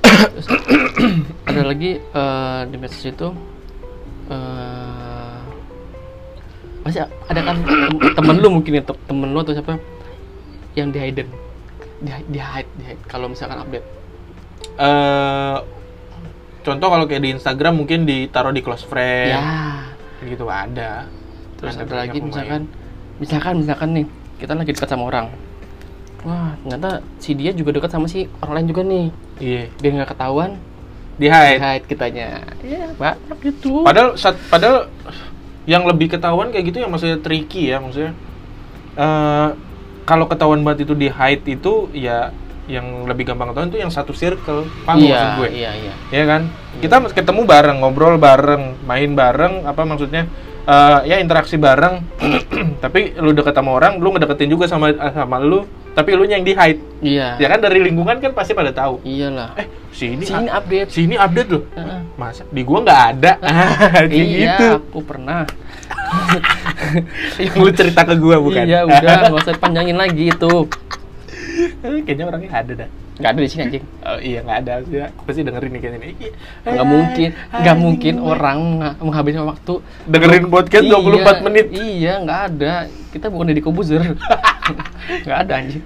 Terus, 0.04 0.46
ada 1.48 1.62
lagi 1.64 1.96
eh, 1.96 2.60
di 2.68 2.76
medsos 2.76 3.04
itu 3.08 3.28
eh 4.30 4.79
masih 6.80 7.00
ada 7.24 7.40
kan 7.42 7.56
tem- 7.60 8.14
temen 8.14 8.36
lu 8.36 8.48
mungkin 8.50 8.72
ya 8.72 8.82
te- 8.82 9.02
temen 9.04 9.28
lu 9.28 9.38
atau 9.38 9.52
siapa 9.52 9.76
yang 10.72 10.88
di 10.88 10.98
hidden 10.98 11.28
di, 11.98 12.10
di 12.26 12.38
hide 12.38 12.70
di 12.74 12.84
hide 12.84 13.02
kalau 13.04 13.26
misalkan 13.26 13.58
update 13.58 13.86
Eh, 14.76 15.56
contoh 16.60 16.88
kalau 16.88 17.04
kayak 17.04 17.20
di 17.20 17.30
Instagram 17.32 17.76
mungkin 17.76 18.04
ditaruh 18.04 18.48
di 18.48 18.60
close 18.60 18.84
friend. 18.84 19.28
ya 19.30 19.44
Gitu 20.20 20.44
ada. 20.44 21.04
terus 21.56 21.76
Ada 21.76 21.92
lagi 21.98 22.16
lumayan. 22.16 22.24
misalkan 22.26 22.62
misalkan 23.18 23.54
misalkan 23.58 23.88
nih 23.90 24.06
kita 24.36 24.52
lagi 24.54 24.72
dekat 24.72 24.88
sama 24.88 25.04
orang 25.06 25.26
wah 26.22 26.56
ternyata 26.58 26.90
si 27.16 27.32
dia 27.32 27.52
juga 27.52 27.70
dekat 27.70 27.88
sama 27.90 28.04
si 28.04 28.24
orang 28.38 28.54
lain 28.56 28.68
juga 28.68 28.82
nih 28.82 29.06
Iya. 29.38 29.62
dia 29.74 29.90
nggak 29.94 30.10
ketahuan 30.10 30.50
Di 31.16 31.28
hide. 31.28 31.60
hide 31.60 31.84
kitanya 31.86 32.26
ya 32.58 32.88
banyak 32.94 33.38
gitu 33.42 33.84
Padahal 33.84 34.16
sat- 34.16 34.40
padahal 34.46 34.88
yang 35.68 35.84
lebih 35.84 36.12
ketahuan 36.12 36.48
kayak 36.52 36.72
gitu 36.72 36.78
yang 36.84 36.90
maksudnya 36.92 37.18
tricky 37.20 37.72
ya 37.72 37.80
maksudnya. 37.80 38.12
eh 38.98 39.48
kalau 40.08 40.26
ketahuan 40.26 40.64
banget 40.66 40.90
itu 40.90 40.98
di 40.98 41.06
hide 41.06 41.46
itu 41.46 41.86
ya 41.94 42.34
yang 42.66 43.06
lebih 43.06 43.30
gampang 43.30 43.50
ketahuan 43.50 43.70
itu 43.70 43.78
yang 43.78 43.92
satu 43.92 44.14
circle. 44.14 44.66
Paham 44.86 44.98
iya, 45.02 45.10
maksud 45.10 45.30
gue? 45.42 45.48
iya 45.54 45.70
iya 45.74 45.94
ya 46.10 46.24
kan 46.26 46.50
kita 46.78 46.96
ketemu 47.14 47.42
bareng 47.46 47.76
ngobrol 47.82 48.18
bareng 48.18 48.78
main 48.86 49.10
bareng 49.14 49.66
apa 49.66 49.82
maksudnya 49.86 50.26
eh, 50.66 50.98
ya 51.06 51.16
interaksi 51.18 51.58
bareng 51.58 52.02
tapi 52.84 53.14
lu 53.18 53.34
deket 53.34 53.54
sama 53.54 53.74
orang 53.74 53.98
lu 53.98 54.14
ngedeketin 54.14 54.50
juga 54.50 54.66
sama 54.70 54.90
sama 54.94 55.38
lu 55.42 55.66
tapi 55.90 56.10
lu 56.12 56.22
yang 56.22 56.40
di 56.40 56.52
hide 56.52 56.80
iya. 57.00 57.34
Ya 57.34 57.46
kan 57.46 57.58
dari 57.58 57.80
lingkungan 57.80 58.16
kan 58.16 58.30
pasti 58.30 58.52
pada 58.52 58.70
tahu. 58.70 59.02
Iyalah. 59.02 59.54
Eh 59.54 59.66
si 59.90 60.06
ini 60.08 60.22
sini 60.22 60.46
a- 60.46 60.56
update. 60.56 60.88
si 60.88 61.00
ini 61.02 61.14
update 61.14 61.50
loh 61.50 61.62
Heeh. 61.72 62.00
masa 62.14 62.46
di 62.46 62.62
gua 62.62 62.78
nggak 62.80 63.00
ada? 63.10 63.32
Kayak 64.06 64.12
iya 64.12 64.54
gitu. 64.54 64.66
aku 64.78 64.98
pernah. 65.02 65.42
Yang 67.36 67.54
lu 67.56 67.70
cerita 67.72 68.00
ke 68.02 68.14
gua 68.16 68.36
bukan? 68.38 68.64
Iya 68.64 68.86
udah 68.86 69.00
nggak 69.26 69.42
usah 69.42 69.54
panjangin 69.56 69.96
lagi 69.96 70.28
itu. 70.28 70.52
Kayaknya 72.04 72.24
orangnya 72.26 72.50
ada 72.52 72.72
dah. 72.76 72.88
Nggak 73.20 73.30
ada 73.30 73.40
di 73.42 73.48
sini 73.48 73.62
anjing. 73.62 73.84
Oh 74.00 74.18
iya 74.18 74.38
nggak 74.40 74.58
ada. 74.58 74.72
Sih. 74.82 74.96
Pasti 75.20 75.40
dengerin 75.42 75.70
nih 75.70 75.80
kayaknya 75.80 76.30
nggak 76.64 76.86
mungkin 76.86 77.28
nggak 77.52 77.76
mungkin 77.76 78.14
orang 78.18 78.58
mengha- 78.62 78.96
menghabiskan 78.98 79.44
waktu. 79.44 79.74
Dengerin 80.06 80.44
podcast 80.48 80.84
24 80.84 80.94
Iya, 81.10 81.32
menit. 81.42 81.66
iya 81.74 82.12
nggak 82.18 82.40
ada 82.48 82.74
kita 83.10 83.26
bukan 83.26 83.50
Deddy 83.50 83.60
Kobuzer 83.60 84.02
nggak 85.26 85.38
ada 85.46 85.52
anjing 85.58 85.82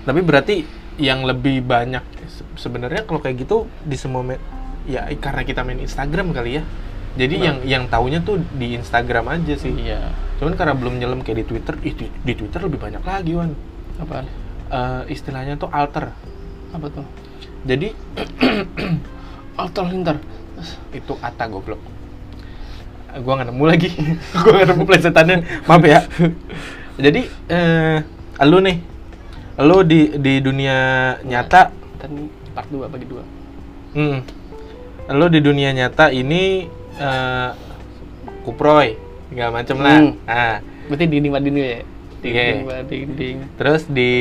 Tapi 0.00 0.20
berarti 0.22 0.64
yang 0.96 1.22
lebih 1.22 1.60
banyak 1.60 2.00
se- 2.24 2.46
sebenarnya 2.56 3.04
kalau 3.04 3.20
kayak 3.20 3.42
gitu 3.42 3.68
di 3.82 3.94
semua 3.94 4.24
me- 4.24 4.40
ya 4.88 5.04
karena 5.14 5.44
kita 5.44 5.60
main 5.60 5.76
Instagram 5.76 6.32
kali 6.32 6.56
ya. 6.56 6.62
Jadi 7.10 7.36
Nah. 7.36 7.44
yang 7.44 7.56
yang 7.62 7.84
taunya 7.86 8.18
tuh 8.18 8.40
di 8.54 8.74
Instagram 8.74 9.28
aja 9.28 9.54
sih. 9.54 9.70
iya 9.76 10.08
Cuman 10.40 10.56
karena 10.56 10.72
belum 10.72 10.96
nyelam 10.96 11.20
kayak 11.20 11.36
di 11.36 11.46
Twitter, 11.46 11.74
ih, 11.82 11.92
di, 11.92 12.06
di 12.08 12.32
Twitter 12.32 12.64
lebih 12.64 12.80
banyak 12.80 13.02
lagi, 13.02 13.32
Wan. 13.36 13.52
apa 13.98 14.24
Eh, 14.70 15.12
istilahnya 15.12 15.58
tuh 15.58 15.68
alter. 15.68 16.14
apa 16.70 16.86
tuh 16.88 17.04
Jadi 17.66 17.92
alter 19.60 19.84
lintar 19.84 20.16
itu 20.90 21.12
kata 21.12 21.44
goblok. 21.46 21.80
Gua 23.18 23.32
nggak 23.34 23.48
nemu 23.50 23.64
lagi. 23.66 23.88
Gua 24.40 24.50
nggak 24.54 24.68
nemu 24.70 24.82
plesetannya. 24.84 25.36
Maaf 25.64 25.82
ya. 25.82 26.00
Jadi 26.96 27.20
eh 27.48 27.98
lu 28.42 28.58
nih 28.58 28.76
Lo 29.60 29.84
di 29.84 30.08
di 30.16 30.40
dunia 30.40 30.78
nyata, 31.20 31.68
Dan 32.00 32.32
part 32.56 32.64
2 32.72 32.88
bagi 32.88 33.04
dua. 33.04 33.20
hmm, 33.92 34.18
lo 35.12 35.28
di 35.28 35.36
dunia 35.38 35.68
nyata 35.70 36.08
ini 36.08 36.64
eh, 36.96 37.50
kuproy, 38.40 38.96
segala 39.28 39.50
macem 39.52 39.76
lah. 39.76 40.00
Hmm. 40.00 40.16
Nah, 40.24 40.56
Berarti 40.88 41.04
dinding 41.06 41.32
dinding 41.34 41.56
ya. 41.60 41.80
Dinding 42.24 42.58
Iya. 42.64 42.80
dinding. 42.84 43.36
terus 43.56 43.84
di 43.84 44.12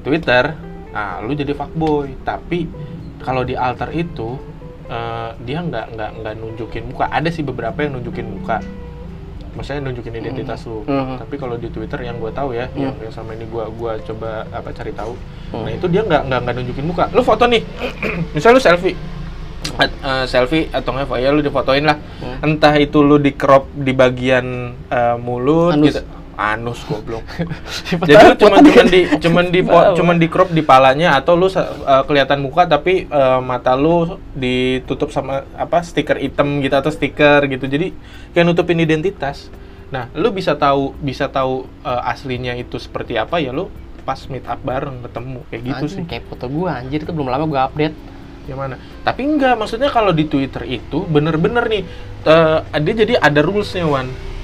Twitter, 0.00 0.54
ah 0.90 1.18
lu 1.26 1.34
jadi 1.34 1.50
fuckboy. 1.50 2.14
Tapi 2.22 2.70
kalau 3.18 3.42
di 3.42 3.58
alter 3.58 3.90
itu 3.90 4.38
eh, 4.86 5.30
dia 5.42 5.58
nggak 5.60 5.86
nggak 5.94 6.10
nggak 6.22 6.34
nunjukin 6.36 6.84
muka. 6.86 7.06
Ada 7.08 7.28
sih 7.28 7.42
beberapa 7.42 7.78
yang 7.80 7.98
nunjukin 7.98 8.26
muka. 8.26 8.58
Maksudnya 9.56 9.88
nunjukin 9.88 10.12
identitas 10.12 10.68
lu. 10.68 10.84
Hmm. 10.84 11.16
Tapi 11.16 11.40
kalau 11.40 11.56
di 11.56 11.72
Twitter 11.72 11.96
yang 12.04 12.20
gue 12.20 12.28
tahu 12.28 12.52
ya, 12.52 12.68
yang, 12.76 12.92
Hmm. 12.92 13.08
yang 13.08 13.12
sama 13.14 13.32
ini 13.32 13.48
gua 13.48 13.72
gua 13.72 13.96
coba 14.04 14.44
apa 14.52 14.68
cari 14.70 14.92
tahu. 14.92 15.16
Hmm. 15.48 15.64
Nah 15.64 15.72
itu 15.72 15.86
dia 15.88 16.04
nggak 16.04 16.22
nggak 16.28 16.40
nggak 16.44 16.54
nunjukin 16.60 16.84
muka. 16.84 17.04
Lu 17.16 17.24
foto 17.24 17.48
nih, 17.48 17.64
misal 18.36 18.52
lu 18.52 18.60
selfie, 18.60 18.92
At- 19.80 19.96
eh, 19.96 20.24
selfie 20.28 20.68
atau 20.68 20.92
nggak 20.92 21.08
ya 21.16 21.32
lu 21.32 21.40
difotoin 21.40 21.88
lah. 21.88 21.96
Hmm. 22.20 22.44
Entah 22.44 22.76
itu 22.76 23.00
lu 23.00 23.16
di 23.16 23.32
crop 23.32 23.72
di 23.72 23.96
bagian 23.96 24.76
eh, 24.92 25.16
mulut 25.16 25.72
Anus. 25.72 25.88
gitu. 25.88 26.02
Anus 26.36 26.84
goblok. 26.84 27.24
Jadi 28.04 28.12
lu 28.12 28.36
cuman 28.36 28.60
cuman 28.60 28.86
di 28.92 29.00
cuman 29.16 29.44
di 29.48 29.60
cuman 29.66 30.16
di 30.20 30.28
crop 30.28 30.52
di 30.52 30.60
palanya 30.60 31.16
atau 31.16 31.32
lu 31.32 31.48
eh, 31.48 32.02
kelihatan 32.04 32.44
muka 32.44 32.68
tapi 32.68 33.08
eh, 33.08 33.40
mata 33.40 33.72
lu 33.72 34.20
ditutup 34.36 35.08
sama 35.08 35.48
apa 35.56 35.80
stiker 35.80 36.20
hitam 36.20 36.60
gitu 36.60 36.76
atau 36.76 36.92
stiker 36.92 37.48
gitu. 37.48 37.64
Jadi 37.64 37.96
kayak 38.36 38.44
nutupin 38.52 38.76
identitas. 38.76 39.48
Nah, 39.88 40.12
lu 40.12 40.28
bisa 40.28 40.52
tahu 40.60 40.92
bisa 41.00 41.32
tahu 41.32 41.64
eh, 41.82 42.10
aslinya 42.12 42.52
itu 42.52 42.76
seperti 42.76 43.16
apa 43.16 43.40
ya 43.40 43.56
lu 43.56 43.72
pas 44.06 44.20
meet 44.30 44.46
up 44.46 44.60
bareng 44.62 45.02
ketemu 45.02 45.40
kayak 45.50 45.62
gitu 45.66 45.84
Anjing, 45.88 45.96
sih. 45.98 46.04
Kayak 46.06 46.24
foto 46.30 46.46
gua 46.46 46.78
anjir 46.78 47.02
itu 47.02 47.10
belum 47.10 47.32
lama 47.32 47.44
gua 47.48 47.66
update. 47.66 47.96
Yang 48.46 48.58
mana? 48.62 48.76
Tapi 49.02 49.20
enggak, 49.26 49.58
maksudnya 49.58 49.90
kalau 49.90 50.14
di 50.14 50.30
Twitter 50.30 50.62
itu 50.68 51.02
bener-bener 51.08 51.64
nih 51.66 51.82
eh, 52.28 52.58
dia 52.84 52.94
jadi 53.02 53.18
ada 53.18 53.40
rulesnya 53.40 53.88
Wan. 53.88 54.35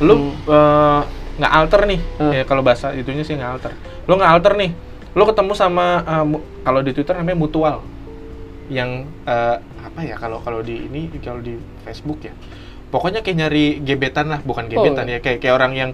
Lu 0.00 0.14
eh, 0.46 1.00
nggak 1.32 1.52
alter 1.52 1.80
nih, 1.84 2.00
Hmm. 2.16 2.32
ya 2.32 2.42
kalau 2.44 2.60
bahasa 2.60 2.92
itunya 2.92 3.20
sih 3.20 3.34
nggak 3.34 3.50
alter. 3.50 3.72
Lu 4.04 4.14
nggak 4.14 4.30
alter 4.30 4.52
nih, 4.54 4.70
lu 5.12 5.22
ketemu 5.24 5.52
sama 5.52 5.86
eh, 6.00 6.24
mu- 6.24 6.44
kalau 6.62 6.80
di 6.80 6.92
Twitter 6.92 7.12
namanya 7.12 7.36
mutual, 7.36 7.76
yang 8.68 9.04
eh, 9.24 9.56
apa 9.60 10.00
ya 10.00 10.16
kalau 10.16 10.38
kalau 10.38 10.60
di 10.60 10.86
ini 10.86 11.10
kalau 11.18 11.38
di 11.38 11.52
Facebook 11.82 12.22
ya, 12.22 12.32
pokoknya 12.88 13.20
kayak 13.20 13.36
nyari 13.38 13.66
gebetan 13.80 14.28
lah, 14.28 14.40
bukan 14.40 14.68
gebetan 14.68 15.04
Oh. 15.04 15.12
ya, 15.12 15.18
kayak 15.18 15.40
kayak 15.40 15.54
orang 15.54 15.72
yang, 15.72 15.90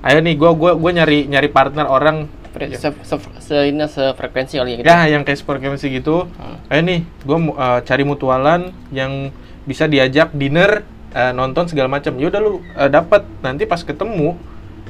ayo 0.00 0.18
nih, 0.18 0.34
gua 0.34 0.52
gua 0.52 0.72
gua 0.72 0.90
nyari 0.94 1.26
nyari 1.26 1.48
partner 1.48 1.84
orang 1.84 2.28
Ya. 2.52 2.76
Se, 2.76 2.92
se, 3.00 3.16
se, 3.40 3.56
ini 3.64 3.80
sefrekuensi 3.80 4.60
kali 4.60 4.70
ya 4.70 4.76
gitu. 4.76 4.84
Ya, 4.84 5.08
yang 5.08 5.24
kayak 5.24 5.40
frekuensi 5.40 5.88
gitu. 5.88 6.28
Hmm. 6.36 6.60
Ayo 6.68 6.84
nih, 6.84 7.00
gue 7.24 7.38
cari 7.80 8.04
mutualan 8.04 8.76
yang 8.92 9.32
bisa 9.64 9.88
diajak 9.88 10.36
dinner, 10.36 10.84
eh, 11.12 11.32
nonton 11.32 11.68
segala 11.68 11.88
macam. 11.88 12.16
Ya 12.18 12.26
udah 12.32 12.40
lu 12.40 12.60
eh, 12.76 12.90
dapat. 12.90 13.22
Nanti 13.44 13.68
pas 13.68 13.80
ketemu, 13.84 14.36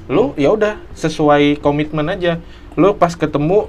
lu 0.08 0.32
ya 0.38 0.54
udah 0.54 0.78
sesuai 0.94 1.58
komitmen 1.60 2.08
aja. 2.08 2.38
Lu 2.78 2.94
pas 2.96 3.12
ketemu 3.14 3.68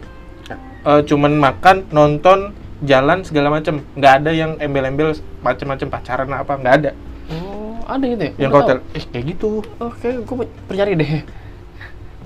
eh, 0.87 1.01
cuman 1.05 1.33
makan, 1.37 1.89
nonton, 1.91 2.53
jalan 2.83 3.23
segala 3.25 3.49
macam. 3.51 3.81
Nggak 3.97 4.13
ada 4.23 4.31
yang 4.31 4.51
embel-embel 4.59 5.15
macam-macam 5.43 5.87
pacaran 5.89 6.29
apa, 6.31 6.53
nggak 6.59 6.75
ada. 6.79 6.91
Oh, 7.31 7.79
ada 7.87 8.03
gitu 8.03 8.23
ya? 8.23 8.33
Yang 8.47 8.51
Gua 8.51 8.59
hotel, 8.63 8.77
tahu. 8.79 8.97
eh 8.97 9.03
kayak 9.11 9.25
gitu. 9.35 9.49
Oke, 9.79 10.09
gua 10.27 10.35
mau 10.43 10.47
percari 10.67 10.93
deh. 10.99 11.11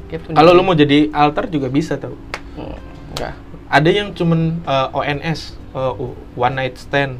Kalau 0.07 0.55
lu 0.55 0.63
mau 0.63 0.71
jadi 0.71 1.11
alter 1.11 1.51
juga 1.51 1.67
bisa 1.67 1.99
tau. 1.99 2.15
Hmm, 2.55 2.79
enggak. 3.13 3.33
Ada 3.67 3.89
yang 3.91 4.07
cuman 4.15 4.63
eh, 4.63 4.87
ONS, 4.95 5.39
eh, 5.75 5.93
one 6.39 6.55
night 6.55 6.75
stand. 6.79 7.19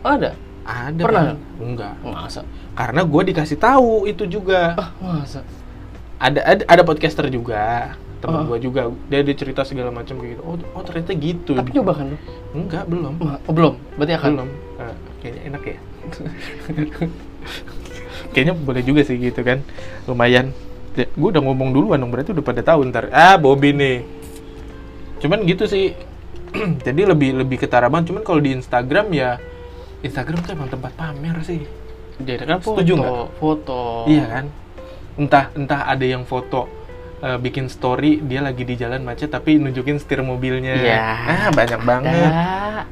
Ada. 0.00 0.32
Ada. 0.64 1.02
Pernah? 1.02 1.24
Bang. 1.34 1.38
Enggak. 1.60 1.94
Masa? 2.04 2.40
Karena 2.76 3.00
gue 3.04 3.22
dikasih 3.32 3.58
tahu 3.58 4.06
itu 4.06 4.24
juga. 4.28 4.76
Ah, 4.76 4.90
masa? 5.00 5.40
Ada 6.20 6.40
ada, 6.44 6.62
ada 6.68 6.82
podcaster 6.84 7.26
juga, 7.32 7.96
teman 8.20 8.44
Oh. 8.44 8.52
gue 8.52 8.58
juga. 8.60 8.92
Dia 9.08 9.24
dia 9.24 9.32
cerita 9.36 9.64
segala 9.64 9.88
macam 9.88 10.20
kayak 10.20 10.36
gitu. 10.36 10.42
Oh, 10.44 10.56
oh 10.76 10.82
ternyata 10.84 11.12
gitu. 11.16 11.52
Tapi 11.56 11.72
coba 11.72 11.92
kan? 11.96 12.06
Enggak, 12.52 12.84
belum. 12.86 13.14
Oh, 13.48 13.52
belum. 13.56 13.74
Berarti 13.96 14.12
akan. 14.20 14.30
Belum. 14.36 14.48
Eh, 14.80 14.94
kayaknya 15.24 15.40
enak 15.48 15.62
ya. 15.64 15.76
kayaknya 18.36 18.54
boleh 18.54 18.82
juga 18.84 19.00
sih 19.02 19.16
gitu 19.16 19.40
kan. 19.42 19.64
Lumayan. 20.06 20.52
Ya, 20.98 21.06
gue 21.06 21.28
udah 21.30 21.42
ngomong 21.42 21.70
duluan 21.70 22.02
dong, 22.02 22.10
berarti 22.10 22.34
udah 22.34 22.44
pada 22.44 22.62
tahu 22.66 22.82
ntar. 22.90 23.08
Ah, 23.14 23.38
Bobby 23.38 23.72
nih. 23.72 24.02
Cuman 25.22 25.46
gitu 25.46 25.64
sih. 25.64 25.94
Jadi 26.86 27.06
lebih 27.06 27.38
lebih 27.40 27.62
ketara 27.62 27.86
banget. 27.86 28.10
Cuman 28.10 28.22
kalau 28.26 28.42
di 28.42 28.52
Instagram 28.52 29.06
ya 29.14 29.38
Instagram 30.00 30.38
tuh 30.44 30.52
emang 30.56 30.68
tempat 30.72 30.92
pamer 30.96 31.36
sih. 31.44 31.62
Jadi 32.20 32.44
kan 32.44 32.60
foto. 32.60 32.80
Setuju 32.80 32.92
nggak? 33.00 33.12
Foto. 33.40 33.80
Iya 34.08 34.24
kan? 34.28 34.44
Entah 35.16 35.44
entah 35.56 35.80
ada 35.88 36.04
yang 36.04 36.24
foto 36.28 36.68
eh, 37.20 37.38
bikin 37.40 37.68
story 37.68 38.20
dia 38.24 38.40
lagi 38.44 38.64
di 38.64 38.76
jalan 38.76 39.04
macet 39.04 39.32
tapi 39.32 39.56
nunjukin 39.56 39.96
setir 40.00 40.20
mobilnya. 40.20 40.76
Iya. 40.76 41.00
Ah, 41.00 41.48
banyak 41.52 41.80
banget. 41.84 42.32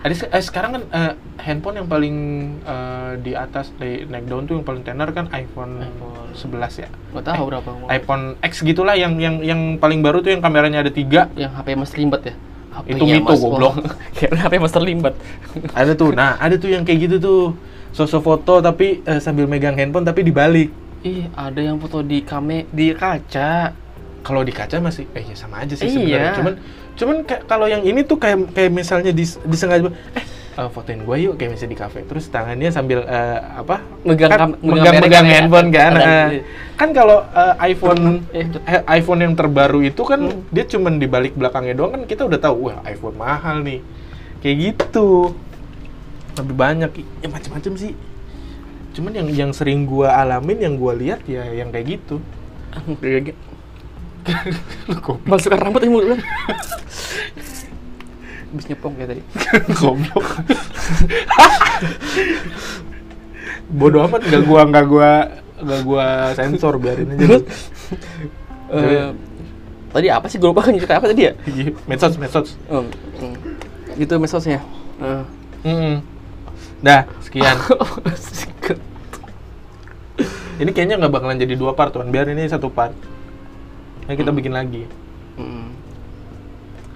Ada. 0.05 0.15
Eh, 0.33 0.43
sekarang 0.45 0.71
kan 0.77 0.83
eh, 0.93 1.13
handphone 1.45 1.81
yang 1.85 1.89
paling 1.89 2.17
eh, 2.65 3.13
di 3.21 3.33
atas 3.33 3.73
di 3.77 4.05
naik 4.09 4.29
daun 4.29 4.45
tuh 4.49 4.61
yang 4.61 4.67
paling 4.69 4.85
tenar 4.85 5.13
kan 5.13 5.29
iPhone, 5.33 5.85
iPhone. 5.85 6.19
11 6.39 6.87
ya. 6.87 6.89
Gak 7.19 7.25
tahu 7.25 7.43
berapa. 7.51 7.67
Bang. 7.67 7.89
iPhone 7.91 8.25
X 8.45 8.63
gitulah 8.63 8.95
yang 8.95 9.19
yang 9.19 9.43
yang 9.43 9.61
paling 9.83 10.01
baru 10.05 10.23
tuh 10.23 10.31
yang 10.31 10.43
kameranya 10.45 10.87
ada 10.87 10.93
tiga. 10.95 11.27
Yang 11.35 11.53
HP 11.59 11.69
Mas 11.75 11.93
Limbat 11.99 12.23
ya? 12.23 12.35
Itu 12.87 13.03
HP-nya 13.03 13.15
Mito, 13.19 13.33
Mas 13.33 13.41
goblok. 13.41 13.75
Wong. 13.75 13.77
Kayak 14.17 14.31
HP 14.39 14.53
Master 14.59 14.83
Limbat. 14.83 15.15
ada 15.81 15.93
tuh. 15.95 16.11
Nah, 16.13 16.37
ada 16.37 16.55
tuh 16.55 16.69
yang 16.69 16.83
kayak 16.83 16.99
gitu 17.07 17.17
tuh. 17.19 17.43
Sosok 17.89 18.21
foto 18.21 18.61
tapi 18.61 19.01
eh, 19.03 19.19
sambil 19.19 19.49
megang 19.49 19.75
handphone 19.75 20.05
tapi 20.05 20.21
dibalik. 20.23 20.69
Ih, 21.01 21.31
ada 21.33 21.59
yang 21.59 21.79
foto 21.79 22.03
di 22.03 22.21
kame 22.21 22.67
di 22.69 22.93
kaca. 22.93 23.73
kalau 24.19 24.45
di 24.45 24.53
kaca 24.53 24.77
masih 24.77 25.09
eh 25.17 25.25
ya 25.25 25.33
sama 25.33 25.63
aja 25.63 25.73
sih 25.73 25.89
Iya. 25.89 25.95
sebenarnya 25.95 26.33
cuman 26.37 26.55
cuman 26.93 27.17
kayak 27.25 27.43
kalau 27.49 27.65
yang 27.65 27.81
ini 27.81 28.05
tuh 28.05 28.19
kayak 28.19 28.51
kayak 28.53 28.69
misalnya 28.69 29.09
dis, 29.09 29.41
disengaja 29.41 29.89
eh 30.13 30.25
eh, 30.59 30.69
fotoin 30.69 31.01
gue 31.01 31.17
yuk 31.21 31.35
kayak 31.35 31.51
misalnya 31.55 31.73
di 31.73 31.79
kafe. 31.79 31.99
Terus 32.03 32.27
tangannya 32.27 32.69
sambil 32.69 32.99
eh, 33.01 33.39
apa? 33.57 33.79
Megang 34.03 34.29
kan, 34.29 34.41
megang 34.59 34.59
megang 34.61 34.95
megang 34.99 35.25
merek- 35.25 35.35
handphone 35.39 35.69
kan? 35.71 35.93
Ada- 35.95 36.11
eh. 36.29 36.43
kan 36.75 36.89
kalau 36.91 37.19
eh, 37.25 37.55
iPhone 37.69 38.03
Eh, 38.35 38.47
iPhone 38.93 39.21
yang 39.21 39.35
terbaru 39.35 39.81
itu 39.81 40.03
kan 40.03 40.21
Hmm. 40.21 40.43
dia 40.51 40.67
cuman 40.67 40.99
di 40.99 41.07
balik 41.07 41.33
belakangnya 41.33 41.75
doang 41.75 41.93
kan 41.93 42.03
kita 42.05 42.27
udah 42.27 42.37
tahu 42.37 42.57
wah 42.67 42.83
iPhone 42.85 43.15
mahal 43.15 43.63
nih. 43.63 43.79
Kayak 44.39 44.57
gitu. 44.75 45.33
Lebih 46.35 46.55
banyak. 46.55 46.91
Ya 47.19 47.29
macam-macam 47.29 47.73
sih. 47.75 47.95
Cuman 48.93 49.15
yang 49.15 49.29
yang 49.31 49.51
sering 49.51 49.83
gua 49.83 50.11
alamin 50.13 50.59
yang 50.61 50.75
gua 50.75 50.91
lihat 50.93 51.23
ya 51.25 51.47
yang 51.47 51.71
kayak 51.71 51.99
gitu. 51.99 52.19
Masukkan 55.25 55.59
rambut 55.59 55.81
di 55.81 55.89
mulut 55.89 56.19
lu. 58.49 58.57
Habis 58.57 58.65
nyepong 58.73 58.93
kayak 58.97 59.09
tadi. 59.13 59.23
Goblok. 59.79 60.27
Bodoh 63.69 64.09
amat 64.09 64.25
nggak 64.25 64.43
gua 64.49 64.61
nggak 64.65 64.87
gua 64.89 65.11
nggak 65.61 65.81
gua 65.85 66.07
sensor 66.33 66.81
biarin 66.81 67.13
aja. 67.13 67.21
Terus 67.21 67.45
eh, 68.73 69.13
tadi 69.93 70.07
apa 70.09 70.27
sih 70.29 70.41
gue 70.41 70.49
lupa 70.49 70.65
kan 70.65 70.73
cerita 70.73 70.97
apa 70.97 71.13
tadi 71.13 71.29
ya? 71.29 71.33
Iya, 71.45 71.73
medsos 71.85 72.17
medsos. 72.17 72.57
Oh, 72.73 72.85
hmm. 73.21 73.37
Gitu 74.01 74.15
mesosnya. 74.17 74.61
Eh. 75.01 75.25
Mm-mm. 75.69 76.01
Dah 76.81 77.05
sekian. 77.21 77.57
ini 80.63 80.71
kayaknya 80.75 80.97
nggak 80.99 81.13
bakalan 81.13 81.37
jadi 81.37 81.55
dua 81.59 81.77
part 81.77 81.93
tuan. 81.93 82.09
Biar 82.09 82.31
ini 82.31 82.49
satu 82.49 82.73
part. 82.73 82.95
Nah, 84.09 84.17
kita 84.17 84.33
bikin 84.33 84.57
lagi. 84.57 84.89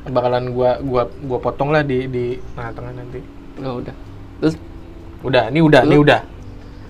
Bakalan 0.04 0.50
gua 0.50 0.78
gua 0.78 1.02
gua 1.20 1.38
potong 1.38 1.70
lah 1.70 1.80
di 1.80 2.06
di 2.06 2.24
tengah-tengah 2.52 2.92
nanti. 2.92 3.20
Oh, 3.58 3.78
udah. 3.78 3.94
Terus 4.38 4.54
Udah, 5.22 5.46
ini 5.48 5.62
udah, 5.62 5.86
ini 5.86 5.96
udah. 5.96 6.20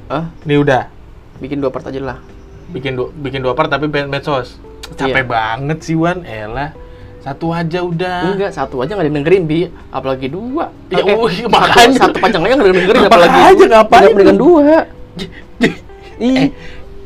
ah 0.09 0.33
Ini 0.43 0.57
udah. 0.57 0.83
bikin 1.37 1.59
dua 1.59 1.69
part 1.69 1.85
aja 1.85 2.01
lah. 2.01 2.19
Bikin 2.69 2.97
dua 2.97 3.13
bikin 3.13 3.41
dua 3.41 3.53
part 3.53 3.69
tapi 3.69 3.85
med- 3.85 4.09
medsos. 4.09 4.57
Capek 4.95 5.21
Iya. 5.21 5.29
banget 5.29 5.79
sih 5.83 5.93
Wan. 5.93 6.25
Elah. 6.25 6.73
Satu 7.21 7.53
aja 7.53 7.85
udah. 7.85 8.33
Enggak, 8.33 8.51
satu 8.51 8.81
aja 8.81 8.97
nggak 8.97 9.13
dengerin, 9.13 9.45
Bi. 9.45 9.59
Apalagi 9.91 10.27
dua. 10.27 10.73
Ya, 10.89 11.05
oh, 11.13 11.29
satu- 11.29 11.47
makanya. 11.47 11.97
Satu, 11.99 12.17
panjang 12.19 12.43
aja 12.43 12.55
nggak 12.57 12.69
dengerin, 12.73 13.03
apalagi 13.05 13.41
ngapain 13.69 14.13
dengan 14.13 14.37
dua. 14.37 14.63
Ih, 15.61 15.75
Eh, 16.19 16.49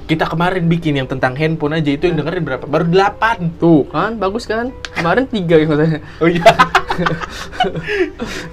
kita 0.07 0.25
kemarin 0.25 0.65
bikin 0.67 0.95
yang 0.95 1.07
tentang 1.07 1.35
handphone 1.35 1.75
aja 1.75 1.91
itu 1.91 2.07
yang 2.07 2.17
dengerin 2.17 2.43
berapa? 2.43 2.65
Baru 2.65 2.87
8. 2.87 3.59
tuh 3.59 3.91
kan, 3.91 4.15
bagus 4.15 4.47
kan? 4.47 4.71
Kemarin 4.95 5.27
tiga 5.27 5.59
yang 5.59 5.69
katanya. 5.69 5.99
Oh 6.19 6.29
iya. 6.31 6.47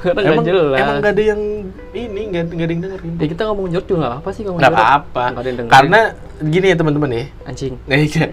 Karena 0.03 0.19
emang, 0.25 0.43
jelas. 0.43 0.75
emang 0.75 0.95
gak 0.99 1.13
ada 1.13 1.23
yang 1.23 1.41
ini, 1.93 2.21
gak, 2.29 2.43
gak 2.49 2.65
ada 2.65 2.73
yang 2.73 2.83
dengerin. 2.83 3.11
Ya 3.15 3.25
kita 3.29 3.41
ngomong 3.47 3.67
jorok 3.69 3.85
juga 3.85 3.99
nggak 4.01 4.15
apa 4.17 4.29
sih 4.29 4.41
ngomong 4.43 4.59
Gak 4.59 4.67
jorok. 4.67 4.81
apa-apa. 4.81 5.23
Yang 5.23 5.35
dengerin. 5.37 5.69
Karena 5.69 5.99
gini 6.43 6.65
ya 6.65 6.75
teman-teman 6.75 7.09
ya. 7.11 7.23
anjing. 7.45 7.73
Eh, 7.87 8.01
iya. 8.03 8.25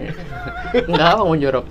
Nggak 0.83 1.07
apa 1.07 1.17
ngomong 1.21 1.39
jorok. 1.39 1.65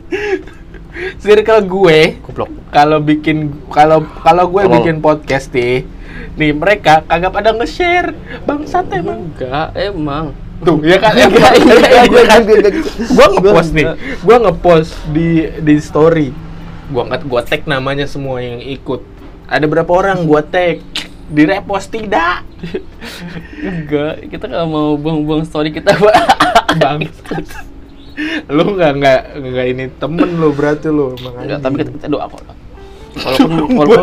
circle 1.19 1.63
gue 1.65 2.19
Goblok. 2.21 2.51
kalau 2.69 2.99
bikin 2.99 3.37
kalau 3.71 4.03
kalau 4.21 4.51
gue 4.51 4.63
Kalau- 4.67 4.75
bikin 4.75 4.99
podcast 4.99 5.47
nih 5.51 5.87
nih 6.35 6.51
mereka 6.51 7.07
kagak 7.07 7.31
pada 7.31 7.55
nge-share 7.55 8.11
bangsat 8.43 8.91
emang 8.91 9.31
Enggak, 9.31 9.71
emang. 9.73 10.35
Tuh 10.61 10.77
ya 10.85 10.97
kan 11.01 11.13
ya 11.17 11.27
kan? 11.29 11.53
iya, 11.57 12.03
Iya 12.05 12.23
kan? 12.29 12.41
gua 13.17 13.27
ngepost 13.33 13.71
nih 13.73 13.87
gua 14.21 14.37
ngepost 14.45 14.93
di 15.13 15.29
di 15.65 15.75
story 15.81 16.29
gua 16.93 17.03
nggak 17.09 17.23
gua 17.25 17.41
tag 17.43 17.65
namanya 17.65 18.05
semua 18.05 18.45
yang 18.45 18.61
ikut 18.61 19.01
ada 19.49 19.65
berapa 19.65 19.89
orang 19.91 20.25
gua 20.29 20.45
tag 20.45 20.85
di 21.31 21.43
repost 21.47 21.89
tidak 21.95 22.43
Enggak, 23.61 24.29
kita 24.29 24.45
nggak 24.49 24.67
mau 24.69 24.97
buang-buang 24.97 25.45
story 25.45 25.73
kita, 25.73 25.93
bangsat 26.81 27.45
lu 28.51 28.77
nggak 28.77 28.93
nggak 29.01 29.21
nggak 29.39 29.67
ini 29.73 29.85
temen 29.97 30.29
lu 30.37 30.53
berarti 30.53 30.93
lu 30.93 31.17
anjing. 31.17 31.61
tapi 31.63 31.75
kita, 31.81 31.91
kita 31.97 32.07
doa 32.13 32.29
kok. 32.29 32.43
Walaupun 33.17 33.51
walaupun 33.81 34.01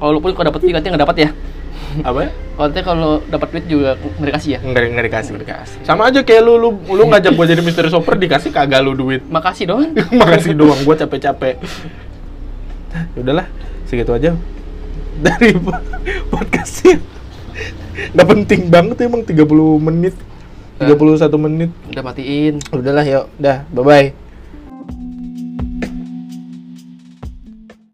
walaupun 0.00 0.30
kalau 0.32 0.46
dapat 0.48 0.60
fee 0.64 0.72
katanya 0.72 0.90
nggak 0.96 1.04
dapat 1.04 1.16
ya. 1.16 1.30
Apa? 2.00 2.30
Katanya 2.54 2.84
kalau 2.84 3.10
dapat 3.24 3.48
duit 3.50 3.66
juga 3.66 3.90
nggak 3.96 4.28
dikasih 4.30 4.50
ya. 4.52 4.58
nggak 4.60 4.82
nggak 4.90 5.06
dikasih 5.06 5.30
nggak 5.32 5.44
dikasih. 5.44 5.78
Sama 5.82 6.02
aja 6.06 6.20
kayak 6.20 6.42
lu 6.42 6.54
lu 6.56 6.68
lu 6.86 7.02
ngajak 7.06 7.32
gua 7.32 7.46
jadi 7.46 7.60
misteri 7.60 7.88
shopper 7.88 8.14
dikasih 8.14 8.50
kagak 8.50 8.80
lu 8.80 8.92
duit. 8.92 9.22
Makasih 9.24 9.64
doang. 9.66 9.90
makasih 10.20 10.54
doang 10.54 10.78
gua 10.82 10.94
capek-capek. 10.94 11.58
Ya 13.14 13.18
udahlah 13.18 13.46
segitu 13.84 14.10
aja. 14.10 14.30
Dari 15.18 15.52
po- 15.54 15.84
podcastnya. 16.32 17.02
Nggak 18.14 18.26
penting 18.28 18.60
banget 18.68 18.96
emang 19.02 19.22
30 19.22 19.36
menit. 19.80 20.14
31 20.80 20.96
menit. 21.36 21.70
Udah 21.92 22.02
matiin. 22.02 22.54
udahlah 22.72 23.04
yuk. 23.04 23.26
Dah 23.36 23.68
bye 23.68 23.84
bye 23.84 24.29